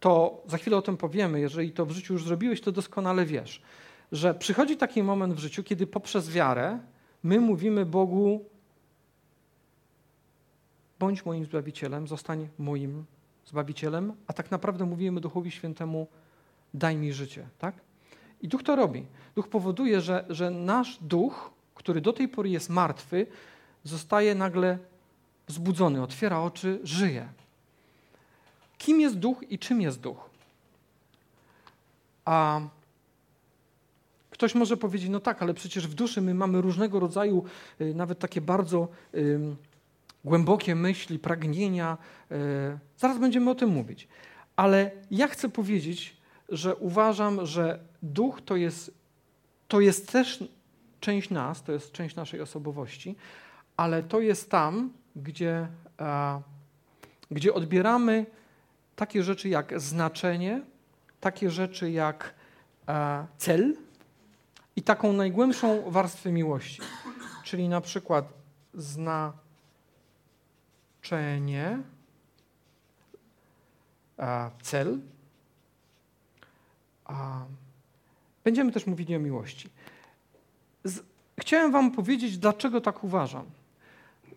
[0.00, 1.40] to za chwilę o tym powiemy.
[1.40, 3.62] Jeżeli to w życiu już zrobiłeś, to doskonale wiesz
[4.12, 6.78] że przychodzi taki moment w życiu, kiedy poprzez wiarę
[7.22, 8.44] my mówimy Bogu:
[10.98, 13.04] bądź moim zbawicielem, zostań moim
[13.46, 16.06] zbawicielem, a tak naprawdę mówimy Duchowi Świętemu:
[16.74, 17.48] daj mi życie.
[17.58, 17.74] Tak?
[18.42, 19.06] I duch to robi.
[19.34, 23.26] Duch powoduje, że, że nasz duch, który do tej pory jest martwy,
[23.84, 24.78] zostaje nagle
[25.46, 27.28] zbudzony, otwiera oczy, żyje.
[28.78, 30.30] Kim jest duch i czym jest duch?
[32.24, 32.60] A
[34.40, 37.44] Ktoś może powiedzieć, no tak, ale przecież w duszy my mamy różnego rodzaju,
[37.80, 38.88] y, nawet takie bardzo
[40.24, 41.98] głębokie myśli, pragnienia.
[42.32, 42.36] Y,
[42.96, 44.08] zaraz będziemy o tym mówić.
[44.56, 46.16] Ale ja chcę powiedzieć,
[46.48, 48.94] że uważam, że duch to jest,
[49.68, 50.44] to jest też
[51.00, 53.16] część nas, to jest część naszej osobowości,
[53.76, 55.68] ale to jest tam, gdzie,
[57.30, 58.26] gdzie odbieramy
[58.96, 60.62] takie rzeczy jak znaczenie,
[61.20, 62.34] takie rzeczy jak
[63.38, 63.76] cel,
[64.80, 66.82] i taką najgłębszą warstwę miłości,
[67.44, 68.32] czyli na przykład
[68.74, 69.38] znaczenie,
[74.62, 75.00] cel.
[78.44, 79.70] Będziemy też mówili o miłości.
[81.40, 83.44] Chciałem Wam powiedzieć, dlaczego tak uważam.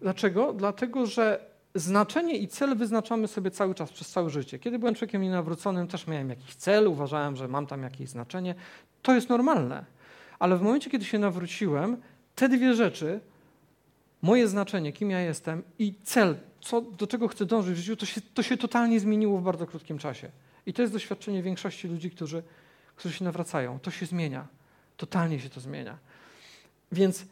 [0.02, 0.54] Dlaczego?
[0.54, 4.60] Dlatego, że znaczenie i cel wyznaczamy sobie cały czas, przez całe życie.
[4.60, 8.56] Kiedy byłem człowiekiem nienawróconym, też miałem jakiś cel, uważałem, że mam tam jakieś znaczenie.
[9.02, 9.94] To jest normalne
[10.44, 11.98] ale w momencie, kiedy się nawróciłem,
[12.36, 13.20] te dwie rzeczy,
[14.22, 18.06] moje znaczenie, kim ja jestem i cel, co, do czego chcę dążyć w życiu, to
[18.06, 20.30] się, to się totalnie zmieniło w bardzo krótkim czasie.
[20.66, 22.44] I to jest doświadczenie większości ludzi, którzy,
[22.96, 23.80] którzy się nawracają.
[23.80, 24.48] To się zmienia.
[24.98, 25.98] Totalnie się to zmienia.
[26.92, 27.26] Więc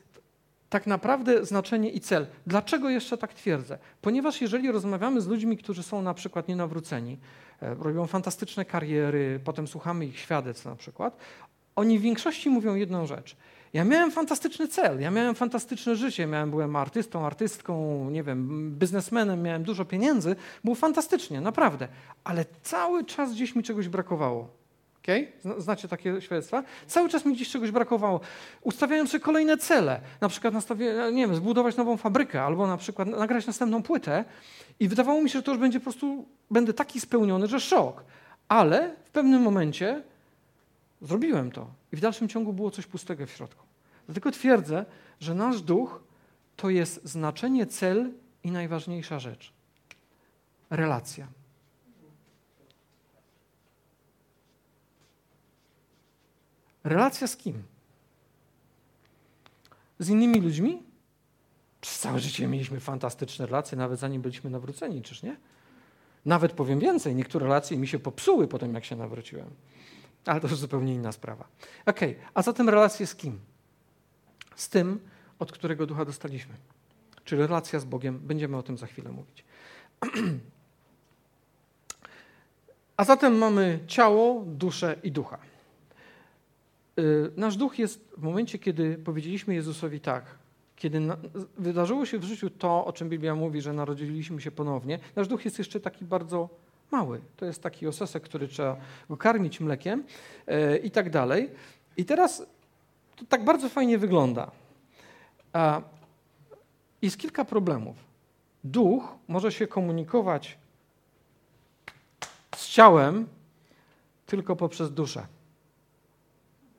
[0.70, 2.28] tak naprawdę znaczenie i cel.
[2.48, 3.78] Dlaczego jeszcze tak twierdzę?
[4.02, 7.18] Ponieważ jeżeli rozmawiamy z ludźmi, którzy są na przykład nienawróceni,
[7.62, 11.18] e, robią fantastyczne kariery, potem słuchamy ich świadectw na przykład,
[11.76, 13.36] oni w większości mówią jedną rzecz.
[13.74, 19.42] Ja miałem fantastyczny cel, ja miałem fantastyczne życie, miałem, byłem artystą, artystką, nie wiem, biznesmenem,
[19.42, 21.88] miałem dużo pieniędzy, było fantastycznie, naprawdę,
[22.24, 24.62] ale cały czas gdzieś mi czegoś brakowało.
[25.04, 25.28] Okay?
[25.58, 26.64] Znacie takie świadectwa?
[26.88, 28.20] Cały czas mi gdzieś czegoś brakowało.
[28.62, 33.08] Ustawiałem sobie kolejne cele, na przykład nastawię, nie wiem, zbudować nową fabrykę, albo na przykład
[33.08, 34.26] nagrać następną płytę
[34.80, 38.04] i wydawało mi się, że to już będzie po prostu, będę taki spełniony, że szok.
[38.48, 40.04] Ale w pewnym momencie
[41.02, 43.66] Zrobiłem to i w dalszym ciągu było coś pustego w środku.
[44.06, 44.86] Dlatego twierdzę,
[45.20, 46.04] że nasz duch
[46.56, 48.12] to jest znaczenie, cel
[48.44, 49.54] i najważniejsza rzecz
[50.70, 51.28] relacja.
[56.84, 57.64] Relacja z kim?
[60.00, 60.84] Z innymi ludźmi?
[61.82, 65.38] Przez całe życie mieliśmy fantastyczne relacje, nawet zanim byliśmy nawróceni, czyż nie?
[66.26, 69.50] Nawet powiem więcej, niektóre relacje mi się popsuły po tym, jak się nawróciłem.
[70.26, 71.48] Ale to już zupełnie inna sprawa.
[71.86, 72.00] Ok,
[72.34, 73.40] a zatem relacje z kim?
[74.56, 75.00] Z tym,
[75.40, 76.54] od którego ducha dostaliśmy.
[77.24, 78.20] Czyli relacja z Bogiem.
[78.20, 79.44] Będziemy o tym za chwilę mówić.
[82.98, 85.38] A zatem mamy ciało, duszę i ducha.
[87.00, 90.26] Y, nasz duch jest w momencie, kiedy powiedzieliśmy Jezusowi tak,
[90.76, 91.02] kiedy
[91.58, 95.46] wydarzyło się w życiu to, o czym Biblia mówi, że narodziliśmy się ponownie, nasz duch
[95.46, 96.50] jest jeszcze taki bardzo
[96.92, 97.22] mały.
[97.38, 98.78] To jest taki osesek, który trzeba
[99.10, 100.04] go karmić mlekiem
[100.48, 101.50] yy, i tak dalej.
[101.98, 102.44] I teraz
[103.16, 104.52] to tak bardzo fajnie wygląda.
[107.02, 107.96] Jest kilka problemów.
[108.64, 110.58] Duch może się komunikować
[112.56, 113.28] z ciałem
[114.26, 115.28] tylko poprzez duszę.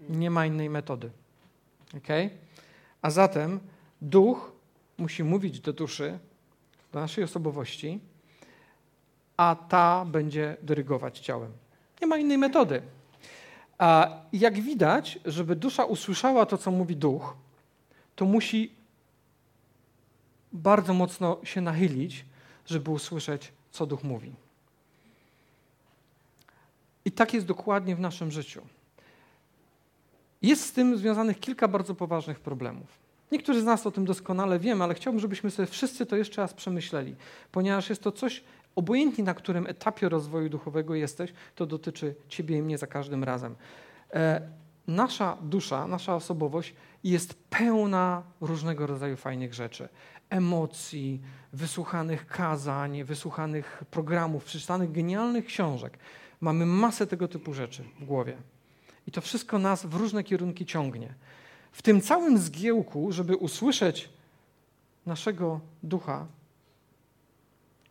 [0.09, 1.11] Nie ma innej metody.
[1.97, 2.31] Okay?
[3.03, 3.61] A zatem
[4.03, 4.53] duch
[4.99, 6.19] musi mówić do duszy,
[6.93, 8.01] do naszej osobowości,
[9.37, 11.53] a ta będzie dyrygować ciałem.
[12.01, 12.83] Nie ma innej metody.
[13.79, 17.37] A jak widać, żeby dusza usłyszała to, co mówi duch,
[18.17, 18.75] to musi
[20.53, 22.25] bardzo mocno się nachylić,
[22.67, 24.33] żeby usłyszeć, co duch mówi.
[27.05, 28.63] I tak jest dokładnie w naszym życiu.
[30.43, 33.03] Jest z tym związanych kilka bardzo poważnych problemów.
[33.33, 36.55] Niektórzy z nas o tym doskonale wiemy, ale chciałbym, żebyśmy sobie wszyscy to jeszcze raz
[36.55, 37.17] przemyśleli,
[37.53, 38.45] ponieważ jest to coś,
[38.77, 43.55] obojętnie na którym etapie rozwoju duchowego jesteś, to dotyczy ciebie i mnie za każdym razem.
[44.15, 44.43] E,
[44.87, 49.89] nasza dusza, nasza osobowość jest pełna różnego rodzaju fajnych rzeczy.
[50.31, 51.21] Emocji,
[51.53, 55.99] wysłuchanych kazań, wysłuchanych programów, przeczytanych genialnych książek.
[56.41, 58.37] Mamy masę tego typu rzeczy w głowie.
[59.07, 61.15] I to wszystko nas w różne kierunki ciągnie.
[61.73, 64.09] W tym całym zgiełku, żeby usłyszeć
[65.07, 66.27] naszego ducha,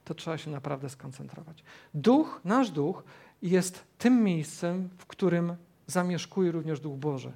[0.05, 1.63] to trzeba się naprawdę skoncentrować.
[1.93, 3.03] Duch, nasz duch
[3.41, 5.55] jest tym miejscem, w którym
[5.87, 7.31] zamieszkuje również Duch Boży.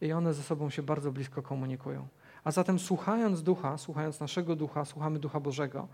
[0.00, 2.08] I one ze sobą się bardzo blisko komunikują.
[2.44, 5.88] A zatem słuchając ducha, słuchając naszego ducha, słuchamy ducha Bożego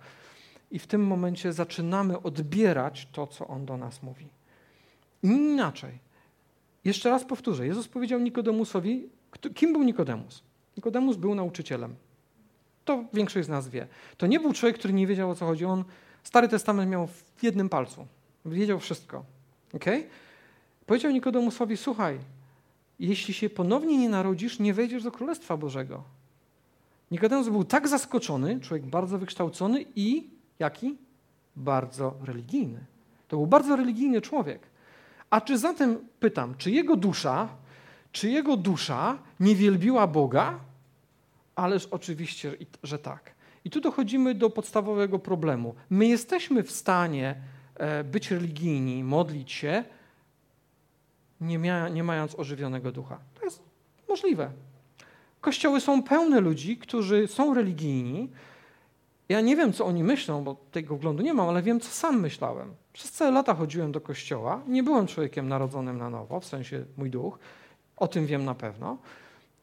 [0.70, 4.28] i w tym momencie zaczynamy odbierać to, co on do nas mówi.
[5.22, 5.98] Inaczej.
[6.84, 7.66] Jeszcze raz powtórzę.
[7.66, 9.08] Jezus powiedział Nikodemusowi,
[9.54, 10.42] kim był Nikodemus?
[10.76, 11.94] Nikodemus był nauczycielem.
[12.84, 13.86] To większość z nas wie.
[14.16, 15.64] To nie był człowiek, który nie wiedział o co chodzi.
[15.64, 15.84] On
[16.26, 18.06] Stary Testament miał w jednym palcu.
[18.46, 19.24] Wiedział wszystko.
[19.74, 20.06] Okay?
[20.86, 22.18] Powiedział Nikodemusowi: Słuchaj,
[22.98, 26.02] jeśli się ponownie nie narodzisz, nie wejdziesz do Królestwa Bożego.
[27.10, 30.96] Nikodemus był tak zaskoczony, człowiek bardzo wykształcony i jaki?
[31.56, 32.84] Bardzo religijny.
[33.28, 34.60] To był bardzo religijny człowiek.
[35.30, 37.48] A czy zatem, pytam, czy jego dusza,
[38.12, 40.58] czy jego dusza nie wielbiła Boga?
[41.56, 43.35] Ależ oczywiście, że tak.
[43.66, 45.74] I tu dochodzimy do podstawowego problemu.
[45.90, 47.34] My jesteśmy w stanie
[47.74, 49.84] e, być religijni, modlić się,
[51.40, 53.18] nie, mia nie mając ożywionego ducha.
[53.34, 53.62] To jest
[54.08, 54.50] możliwe.
[55.40, 58.30] Kościoły są pełne ludzi, którzy są religijni.
[59.28, 62.20] Ja nie wiem, co oni myślą, bo tego wglądu nie mam, ale wiem, co sam
[62.20, 62.74] myślałem.
[62.92, 64.62] Przez całe lata chodziłem do kościoła.
[64.68, 67.38] Nie byłem człowiekiem narodzonym na nowo, w sensie mój duch.
[67.96, 68.98] O tym wiem na pewno.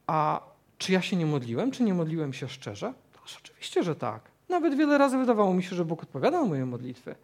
[0.06, 0.40] A
[0.78, 1.70] czy ja się nie modliłem?
[1.70, 3.03] Czy nie modliłem się szczerze?
[3.24, 4.20] To oczywiście, że tak.
[4.48, 7.14] Nawet wiele razy wydawało mi się, że Bóg odpowiada na moje modlitwy.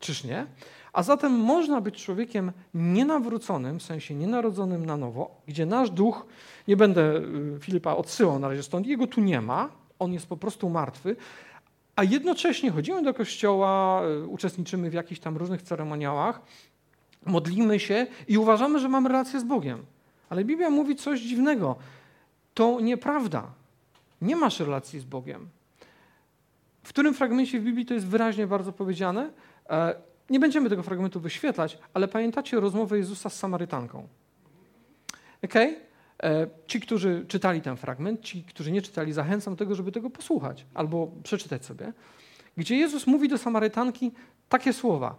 [0.00, 0.46] Czyż nie?
[0.92, 6.26] A zatem można być człowiekiem nienawróconym, w sensie nienarodzonym na nowo, gdzie nasz duch,
[6.68, 10.36] nie będę y, Filipa odsyłał na razie stąd, jego tu nie ma, on jest po
[10.36, 11.16] prostu martwy,
[11.96, 16.40] a jednocześnie chodzimy do kościoła, y, uczestniczymy w jakichś tam różnych ceremoniałach,
[17.26, 19.84] modlimy się i uważamy, że mamy relację z Bogiem.
[20.30, 21.76] Ale Biblia mówi coś dziwnego.
[22.54, 23.46] To nieprawda.
[24.22, 25.48] Nie masz relacji z Bogiem.
[26.82, 29.30] W którym fragmencie w Biblii to jest wyraźnie bardzo powiedziane?
[29.70, 29.94] E,
[30.30, 34.08] nie będziemy tego fragmentu wyświetlać, ale pamiętacie rozmowę Jezusa z Samarytanką.
[35.44, 35.76] Okay?
[36.22, 40.10] E, ci, którzy czytali ten fragment, ci, którzy nie czytali, zachęcam do tego, żeby tego
[40.10, 41.92] posłuchać albo przeczytać sobie,
[42.56, 44.12] gdzie Jezus mówi do Samarytanki
[44.48, 45.16] takie słowa.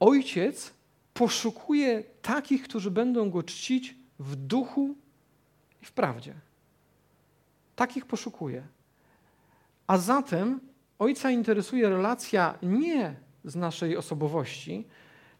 [0.00, 0.74] Ojciec
[1.14, 4.94] poszukuje takich, którzy będą go czcić w duchu
[5.82, 6.34] i w prawdzie.
[7.76, 8.62] Takich poszukuje.
[9.86, 10.60] A zatem
[10.98, 14.86] Ojca interesuje relacja nie z naszej osobowości,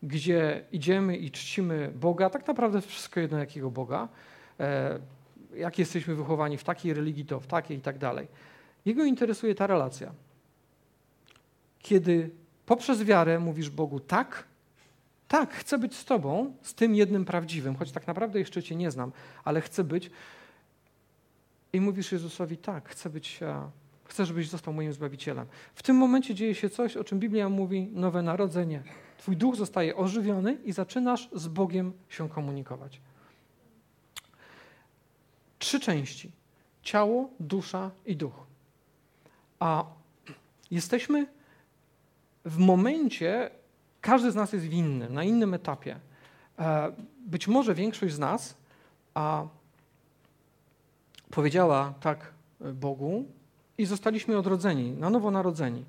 [0.03, 4.09] gdzie idziemy i czcimy Boga, tak naprawdę wszystko jedno jakiego Boga,
[4.61, 4.99] e,
[5.55, 8.29] jak jesteśmy wychowani w takiej religii, to w takiej i tak dalej.
[8.85, 10.13] Jego interesuje ta relacja.
[11.79, 12.31] Kiedy
[12.67, 14.45] poprzez wiarę mówisz Bogu tak,
[15.29, 18.91] tak, chcę być z Tobą, z tym jednym prawdziwym, choć tak naprawdę jeszcze Cię nie
[18.91, 19.13] znam,
[19.45, 20.11] ale chcę być.
[21.73, 23.41] I mówisz Jezusowi tak, chcę być
[24.09, 25.47] Chcę, żebyś został moim Zbawicielem.
[25.75, 28.83] W tym momencie dzieje się coś, o czym Biblia mówi, nowe narodzenie.
[29.19, 33.01] Twój duch zostaje ożywiony i zaczynasz z Bogiem się komunikować.
[35.59, 36.31] Trzy części.
[36.83, 38.47] Ciało, dusza i duch.
[39.59, 39.85] A
[40.71, 41.27] jesteśmy
[42.45, 43.51] w momencie,
[44.01, 46.01] każdy z nas jest w innym, na innym etapie.
[46.59, 46.93] E,
[47.27, 48.57] być może większość z nas
[49.15, 49.47] a,
[51.31, 52.33] powiedziała tak
[52.75, 53.25] Bogu
[53.79, 55.85] i zostaliśmy odrodzeni, na nowo narodzeni.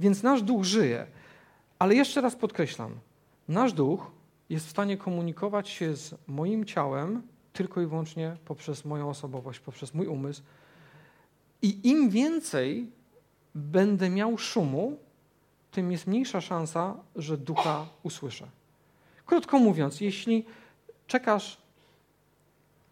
[0.00, 1.06] Więc nasz duch żyje.
[1.78, 2.94] Ale jeszcze raz podkreślam,
[3.48, 4.10] nasz duch
[4.50, 9.94] jest w stanie komunikować się z moim ciałem tylko i wyłącznie poprzez moją osobowość, poprzez
[9.94, 10.42] mój umysł.
[11.62, 12.90] I im więcej
[13.54, 14.98] będę miał szumu,
[15.70, 18.48] tym jest mniejsza szansa, że ducha usłyszę.
[19.26, 20.44] Krótko mówiąc, jeśli
[21.06, 21.58] czekasz,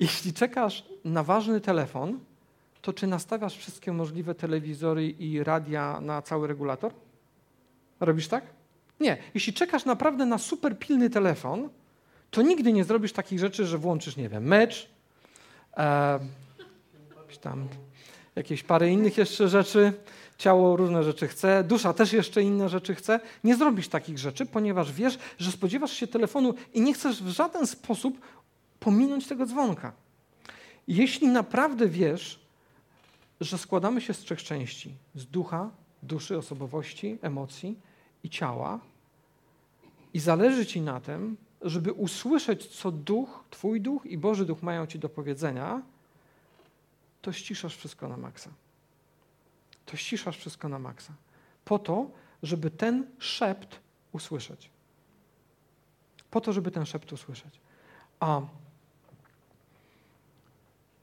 [0.01, 2.19] jeśli czekasz na ważny telefon,
[2.83, 6.93] to czy nastawiasz wszystkie możliwe telewizory i radia na cały regulator?
[8.01, 8.45] Robisz tak?
[9.01, 9.17] Nie.
[9.35, 11.69] Jeśli czekasz naprawdę na super pilny telefon,
[12.31, 14.91] to nigdy nie zrobisz takich rzeczy, że włączysz, nie wiem, mecz,
[15.77, 16.19] e,
[17.41, 17.69] tam
[18.37, 19.93] jakieś parę innych jeszcze rzeczy,
[20.39, 23.21] ciało różne rzeczy chce, dusza też jeszcze inne rzeczy chce.
[23.45, 27.67] Nie zrobisz takich rzeczy, ponieważ wiesz, że spodziewasz się telefonu i nie chcesz w żaden
[27.67, 28.21] sposób
[28.81, 29.93] pominąć tego dzwonka.
[30.89, 32.41] Jeśli naprawdę wiesz,
[33.41, 35.71] że składamy się z trzech części: z ducha,
[36.03, 37.79] duszy, osobowości, emocji
[38.23, 38.81] i ciała,
[40.15, 44.87] i zależy ci na tym, żeby usłyszeć, co duch, Twój duch i Boży duch mają
[44.87, 45.83] Ci do powiedzenia,
[47.23, 48.51] to ściszasz wszystko na maksa.
[49.87, 51.13] To ściszasz wszystko na maksa.
[51.65, 52.11] Po to,
[52.43, 53.81] żeby ten szept
[54.13, 54.71] usłyszeć.
[56.31, 57.61] Po to, żeby ten szept usłyszeć.
[58.21, 58.41] A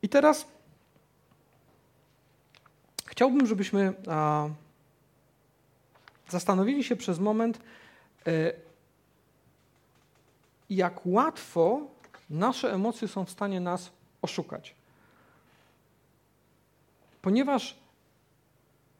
[0.03, 0.45] i teraz
[3.05, 4.47] chciałbym, żebyśmy a,
[6.29, 7.59] zastanowili się przez moment,
[8.27, 8.53] y,
[10.69, 11.81] jak łatwo
[12.29, 14.75] nasze emocje są w stanie nas oszukać.
[17.21, 17.77] Ponieważ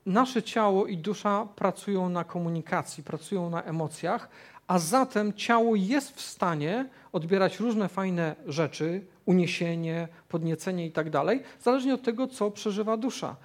[0.06, 4.30] nasze ciało i dusza pracują na komunikacji, pracują na emocjach,
[4.68, 11.44] a zatem ciało jest w stanie odbierać różne fajne rzeczy, uniesienie, podniecenie i tak dalej,
[11.62, 13.36] zależnie od tego, co przeżywa dusza.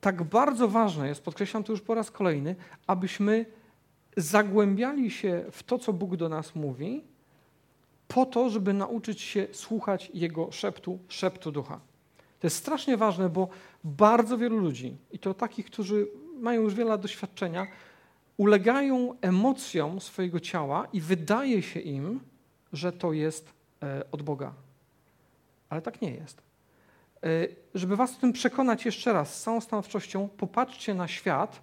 [0.00, 3.46] Tak bardzo ważne jest, podkreślam to już po raz kolejny, abyśmy
[4.16, 7.04] zagłębiali się w to, co Bóg do nas mówi,
[8.08, 11.80] po to, żeby nauczyć się słuchać Jego szeptu, szeptu ducha.
[12.40, 13.48] To jest strasznie ważne, bo
[13.84, 16.08] bardzo wielu ludzi, i to takich, którzy
[16.40, 17.66] mają już wiele doświadczenia,
[18.36, 22.20] ulegają emocjom swojego ciała i wydaje się im,
[22.72, 24.52] że to jest e, od Boga.
[25.68, 26.42] Ale tak nie jest.
[27.22, 27.28] E,
[27.74, 31.62] żeby Was o tym przekonać jeszcze raz z całą stanowczością, popatrzcie na świat,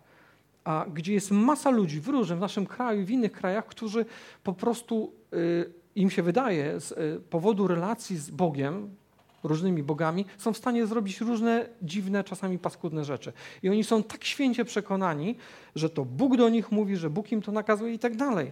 [0.64, 4.06] a, gdzie jest masa ludzi w różnym, w naszym kraju i w innych krajach, którzy
[4.44, 8.96] po prostu y, im się wydaje z powodu relacji z Bogiem,
[9.44, 13.34] różnymi bogami, są w stanie zrobić różne dziwne, czasami paskudne rzeczy.
[13.64, 15.36] I oni są tak święcie przekonani,
[15.76, 18.52] że to Bóg do nich mówi, że Bóg im to nakazuje i tak dalej.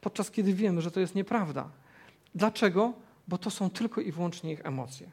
[0.00, 1.68] Podczas kiedy wiemy, że to jest nieprawda.
[2.34, 2.92] Dlaczego?
[3.28, 5.10] Bo to są tylko i wyłącznie ich emocje.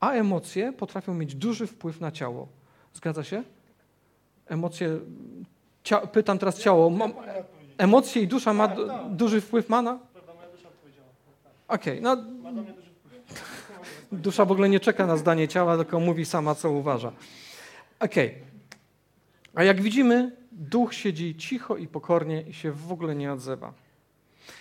[0.00, 2.48] A emocje potrafią mieć duży wpływ na ciało.
[2.94, 3.42] Zgadza się?
[4.46, 4.98] Emocje
[5.86, 6.92] Cia pytam teraz ciało.
[7.78, 8.76] emocje i dusza ma
[9.10, 9.98] duży wpływ ma na?
[11.68, 12.16] Okej, okay, no.
[14.12, 17.12] Dusza w ogóle nie czeka na zdanie ciała, tylko mówi sama, co uważa.
[18.00, 18.28] Okej.
[18.28, 18.46] Okay.
[19.54, 23.72] A jak widzimy, duch siedzi cicho i pokornie i się w ogóle nie odzywa.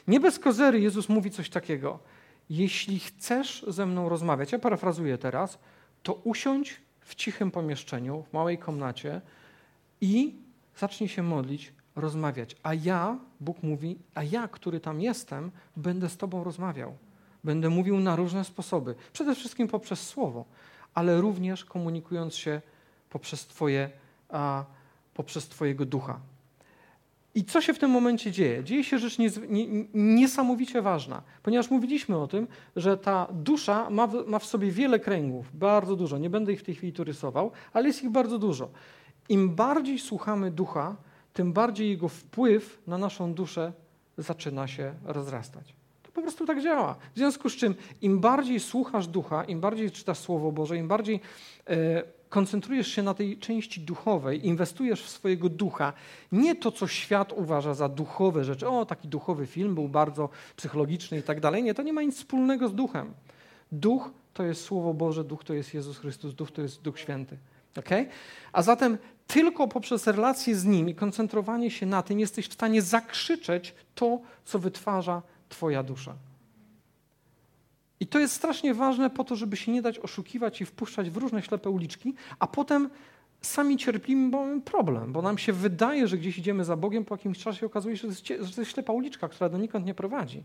[0.08, 1.99] Nie bez kozery Jezus mówi coś takiego.
[2.49, 5.60] Jeśli chcesz ze mną rozmawiać, ja parafrazuję teraz,
[6.03, 9.21] to usiądź w cichym pomieszczeniu, w małej komnacie
[10.01, 10.36] i
[10.77, 12.55] zacznij się modlić, rozmawiać.
[12.63, 16.97] A ja, Bóg mówi, a ja, który tam jestem, będę z Tobą rozmawiał.
[17.45, 18.95] Będę mówił na różne sposoby.
[19.13, 20.45] Przede wszystkim poprzez słowo,
[20.93, 22.62] ale również komunikując się
[23.10, 23.89] poprzez, twoje,
[24.29, 24.65] a,
[25.13, 26.19] poprzez Twojego ducha.
[27.36, 28.63] I co się w tym momencie dzieje?
[28.63, 29.17] Dzieje się rzecz
[29.93, 34.99] niesamowicie ważna, ponieważ mówiliśmy o tym, że ta dusza ma w, ma w sobie wiele
[34.99, 36.17] kręgów, bardzo dużo.
[36.17, 38.69] Nie będę ich w tej chwili tu rysował, ale jest ich bardzo dużo.
[39.29, 40.95] Im bardziej słuchamy ducha,
[41.34, 43.73] tym bardziej jego wpływ na naszą duszę
[44.17, 45.85] zaczyna się rozrastać.
[46.15, 46.95] Po prostu tak działa.
[47.13, 51.19] W związku z czym, im bardziej słuchasz ducha, im bardziej czytasz Słowo Boże, im bardziej
[51.67, 55.94] e, koncentrujesz się na tej części duchowej, inwestujesz w swojego ducha,
[56.31, 58.67] nie to, co świat uważa za duchowe rzeczy.
[58.67, 61.63] O, taki duchowy film był bardzo psychologiczny i tak dalej.
[61.63, 63.13] Nie, to nie ma nic wspólnego z duchem.
[63.71, 67.37] Duch to jest Słowo Boże, duch to jest Jezus Chrystus, duch to jest Duch Święty.
[67.79, 68.08] Okay?
[68.54, 72.81] A zatem tylko poprzez relacje z Nim i koncentrowanie się na tym jesteś w stanie
[72.81, 75.21] zakrzyczeć to, co wytwarza
[75.56, 76.15] Twoja dusza.
[77.99, 81.17] I to jest strasznie ważne po to, żeby się nie dać oszukiwać i wpuszczać w
[81.17, 82.89] różne ślepe uliczki, a potem
[83.41, 87.15] sami cierpimy, bo mamy problem, bo nam się wydaje, że gdzieś idziemy za Bogiem, po
[87.15, 90.43] jakimś czasie okazuje się, że to jest ślepa uliczka, która donikąd nie prowadzi.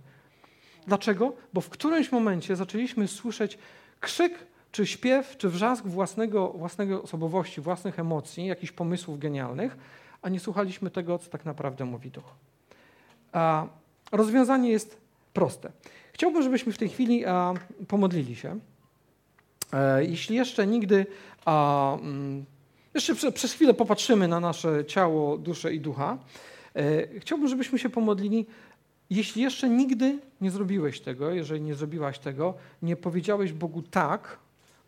[0.86, 1.32] Dlaczego?
[1.52, 3.58] Bo w którymś momencie zaczęliśmy słyszeć
[4.00, 9.76] krzyk czy śpiew, czy wrzask własnego, własnego osobowości, własnych emocji, jakichś pomysłów genialnych,
[10.22, 12.34] a nie słuchaliśmy tego, co tak naprawdę mówi Duch.
[13.32, 13.66] A
[14.12, 14.99] rozwiązanie jest
[15.32, 15.72] proste.
[16.12, 17.54] Chciałbym, żebyśmy w tej chwili a,
[17.88, 18.58] pomodlili się.
[19.72, 21.06] E, jeśli jeszcze nigdy,
[21.44, 22.44] a, mm,
[22.94, 26.18] jeszcze prze, przez chwilę popatrzymy na nasze ciało, duszę i ducha,
[26.76, 28.46] e, chciałbym, żebyśmy się pomodlili.
[29.10, 34.38] Jeśli jeszcze nigdy nie zrobiłeś tego, jeżeli nie zrobiłaś tego, nie powiedziałeś Bogu tak,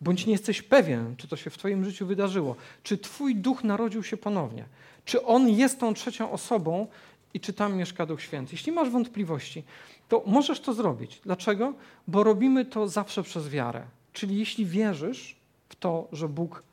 [0.01, 4.03] bądź nie jesteś pewien, czy to się w Twoim życiu wydarzyło, czy Twój duch narodził
[4.03, 4.65] się ponownie,
[5.05, 6.87] czy on jest tą trzecią osobą
[7.33, 8.51] i czy tam mieszka Duch Święty.
[8.51, 9.63] Jeśli masz wątpliwości,
[10.09, 11.21] to możesz to zrobić.
[11.23, 11.73] Dlaczego?
[12.07, 13.83] Bo robimy to zawsze przez wiarę.
[14.13, 15.35] Czyli jeśli wierzysz
[15.69, 16.63] w to, że Bóg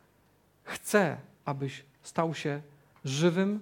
[0.62, 2.62] chce, abyś stał się
[3.04, 3.60] żywym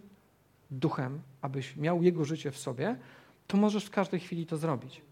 [0.70, 2.96] duchem, abyś miał Jego życie w sobie,
[3.46, 5.02] to możesz w każdej chwili to zrobić.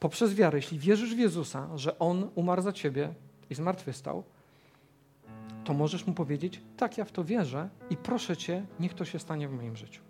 [0.00, 3.14] Poprzez wiarę, jeśli wierzysz w Jezusa, że On umarł za ciebie
[3.50, 4.24] i zmartwychwstał,
[5.64, 9.18] to możesz Mu powiedzieć, tak, ja w to wierzę i proszę Cię, niech to się
[9.18, 10.07] stanie w moim życiu.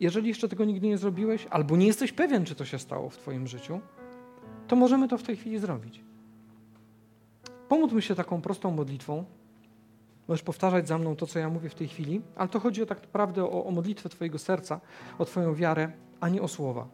[0.00, 3.16] Jeżeli jeszcze tego nigdy nie zrobiłeś, albo nie jesteś pewien, czy to się stało w
[3.16, 3.80] Twoim życiu,
[4.68, 6.00] to możemy to w tej chwili zrobić.
[7.68, 9.24] Pomódlmy się taką prostą modlitwą.
[10.28, 13.02] Możesz powtarzać za mną to, co ja mówię w tej chwili, ale to chodzi tak
[13.02, 14.80] naprawdę o, o modlitwę Twojego serca,
[15.18, 16.88] o Twoją wiarę, a nie o słowa.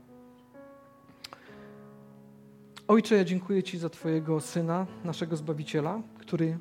[2.89, 6.59] Ojcze, ja dziękuję Ci za Twojego Syna, naszego Zbawiciela, który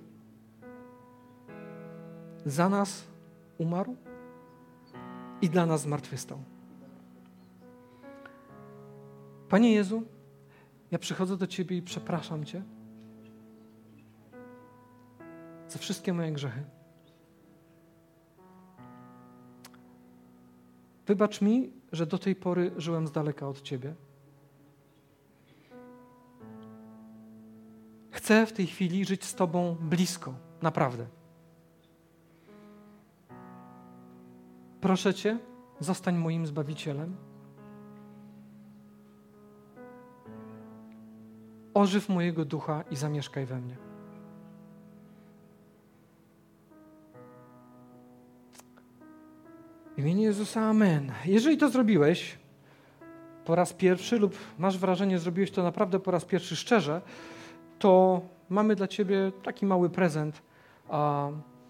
[2.46, 3.04] za nas
[3.58, 3.96] umarł
[5.42, 6.44] i dla nas zmartwychwstał.
[9.50, 10.04] Panie Jezu,
[10.92, 12.64] ja przychodzę do Ciebie i przepraszam Cię
[15.68, 16.64] za wszystkie moje grzechy.
[21.08, 23.96] Wybacz mi, że do tej pory żyłem z daleka od Ciebie.
[28.12, 31.19] Chcę w tej chwili żyć z Tobą blisko, naprawdę.
[34.82, 35.38] Proszę Cię,
[35.80, 37.16] zostań moim Zbawicielem.
[41.74, 43.78] Ożyw mojego ducha i zamieszkaj we mnie.
[49.98, 51.12] W imieniu Jezusa, Amen.
[51.26, 52.40] Jeżeli to zrobiłeś
[53.46, 57.02] po raz pierwszy lub masz wrażenie, że zrobiłeś to naprawdę po raz pierwszy szczerze,
[57.80, 60.42] to mamy dla Ciebie taki mały prezent.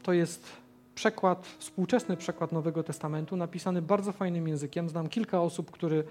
[0.04, 0.69] To jest
[1.00, 4.90] przekład, współczesny przekład Nowego Testamentu, napisany bardzo fajnym językiem.
[4.90, 6.04] Znam kilka osób, który,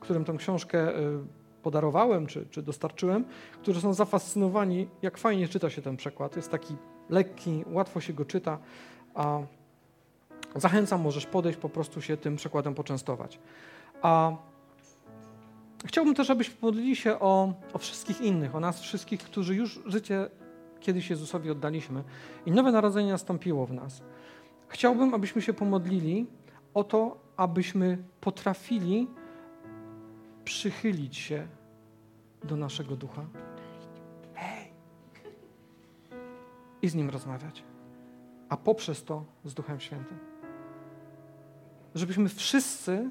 [0.00, 1.18] którym tę książkę y,
[1.62, 3.24] podarowałem czy, czy dostarczyłem,
[3.62, 6.36] którzy są zafascynowani, jak fajnie czyta się ten przekład.
[6.36, 6.76] Jest taki
[7.10, 8.58] lekki, łatwo się go czyta,
[9.14, 9.40] a
[10.56, 13.38] zachęcam, możesz podejść, po prostu się tym przekładem poczęstować.
[14.02, 14.32] A
[15.86, 20.28] chciałbym też, abyśmy modlili się o, o wszystkich innych, o nas wszystkich, którzy już życie
[20.84, 22.04] kiedyś Jezusowi oddaliśmy
[22.46, 24.02] i nowe narodzenie nastąpiło w nas.
[24.68, 26.26] Chciałbym, abyśmy się pomodlili
[26.74, 29.08] o to, abyśmy potrafili
[30.44, 31.46] przychylić się
[32.44, 33.24] do naszego ducha
[34.34, 34.72] Hej.
[36.82, 37.64] i z nim rozmawiać,
[38.48, 40.18] a poprzez to z Duchem Świętym.
[41.94, 43.10] Żebyśmy wszyscy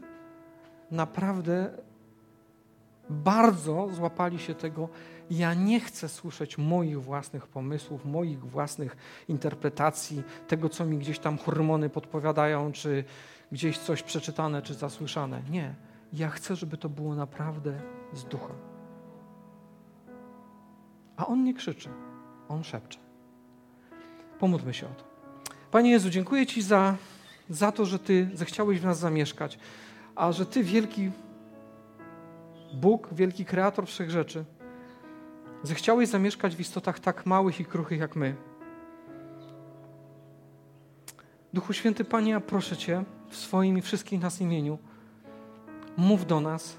[0.92, 1.78] naprawdę
[3.10, 4.89] bardzo złapali się tego,
[5.30, 8.97] ja nie chcę słyszeć moich własnych pomysłów, moich własnych
[9.28, 13.04] interpretacji, tego, co mi gdzieś tam hormony podpowiadają, czy
[13.51, 15.41] gdzieś coś przeczytane, czy zasłyszane.
[15.49, 15.76] Nie.
[16.14, 17.82] Ja chcę, żeby to było naprawdę
[18.14, 18.54] z ducha.
[21.18, 21.89] A on nie krzyczy,
[22.49, 22.99] on szepcze.
[24.39, 25.04] Pomódlmy się o to.
[25.72, 26.95] Panie Jezu, dziękuję Ci za,
[27.49, 29.60] za to, że Ty zechciałeś w nas zamieszkać,
[30.16, 31.12] a że Ty, wielki
[32.74, 34.46] Bóg, wielki kreator wszech rzeczy,
[35.64, 38.36] zechciałeś zamieszkać w istotach tak małych i kruchych jak my.
[41.54, 44.78] Duchu Święty, Panie, ja proszę Cię w swoim i wszystkich nas imieniu,
[45.98, 46.78] mów do nas.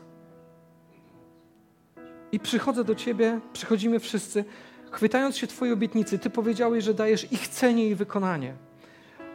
[2.32, 4.44] I przychodzę do Ciebie, przychodzimy wszyscy,
[4.90, 6.18] chwytając się Twojej obietnicy.
[6.18, 8.54] Ty powiedziałeś, że dajesz i chcenie, i wykonanie.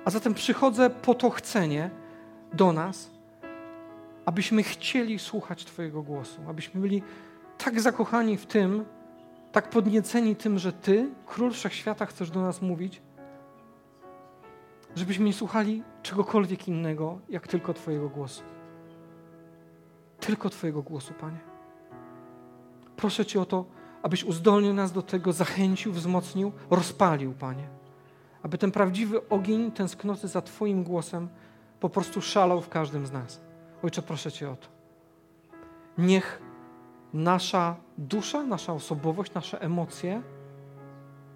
[0.05, 1.89] A zatem przychodzę po to chcenie
[2.53, 3.11] do nas,
[4.29, 7.03] abyśmy chcieli słuchać Twojego głosu, abyśmy byli
[7.57, 8.85] tak zakochani w tym,
[9.51, 13.01] tak podnieceni tym, że Ty, Król Wszechświata, chcesz do nas mówić,
[14.95, 18.43] żebyśmy nie słuchali czegokolwiek innego, jak tylko Twojego głosu.
[20.19, 21.39] Tylko Twojego głosu, Panie.
[22.95, 23.65] Proszę Cię o to,
[24.03, 27.67] abyś uzdolnił nas do tego, zachęcił, wzmocnił, rozpalił, Panie.
[28.43, 31.29] Aby ten prawdziwy ogień tęsknoty za Twoim głosem
[31.79, 33.48] po prostu szalał w każdym z nas.
[33.83, 34.67] Ojcze, proszę Cię o to.
[35.97, 36.41] Niech
[37.13, 40.21] nasza dusza, nasza osobowość, nasze emocje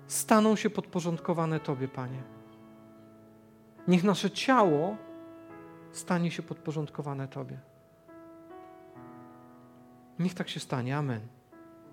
[0.07, 2.23] staną się podporządkowane Tobie, Panie.
[3.87, 4.97] Niech nasze ciało
[5.91, 7.59] stanie się podporządkowane Tobie.
[10.19, 10.97] Niech tak się stanie.
[10.97, 11.42] Amen.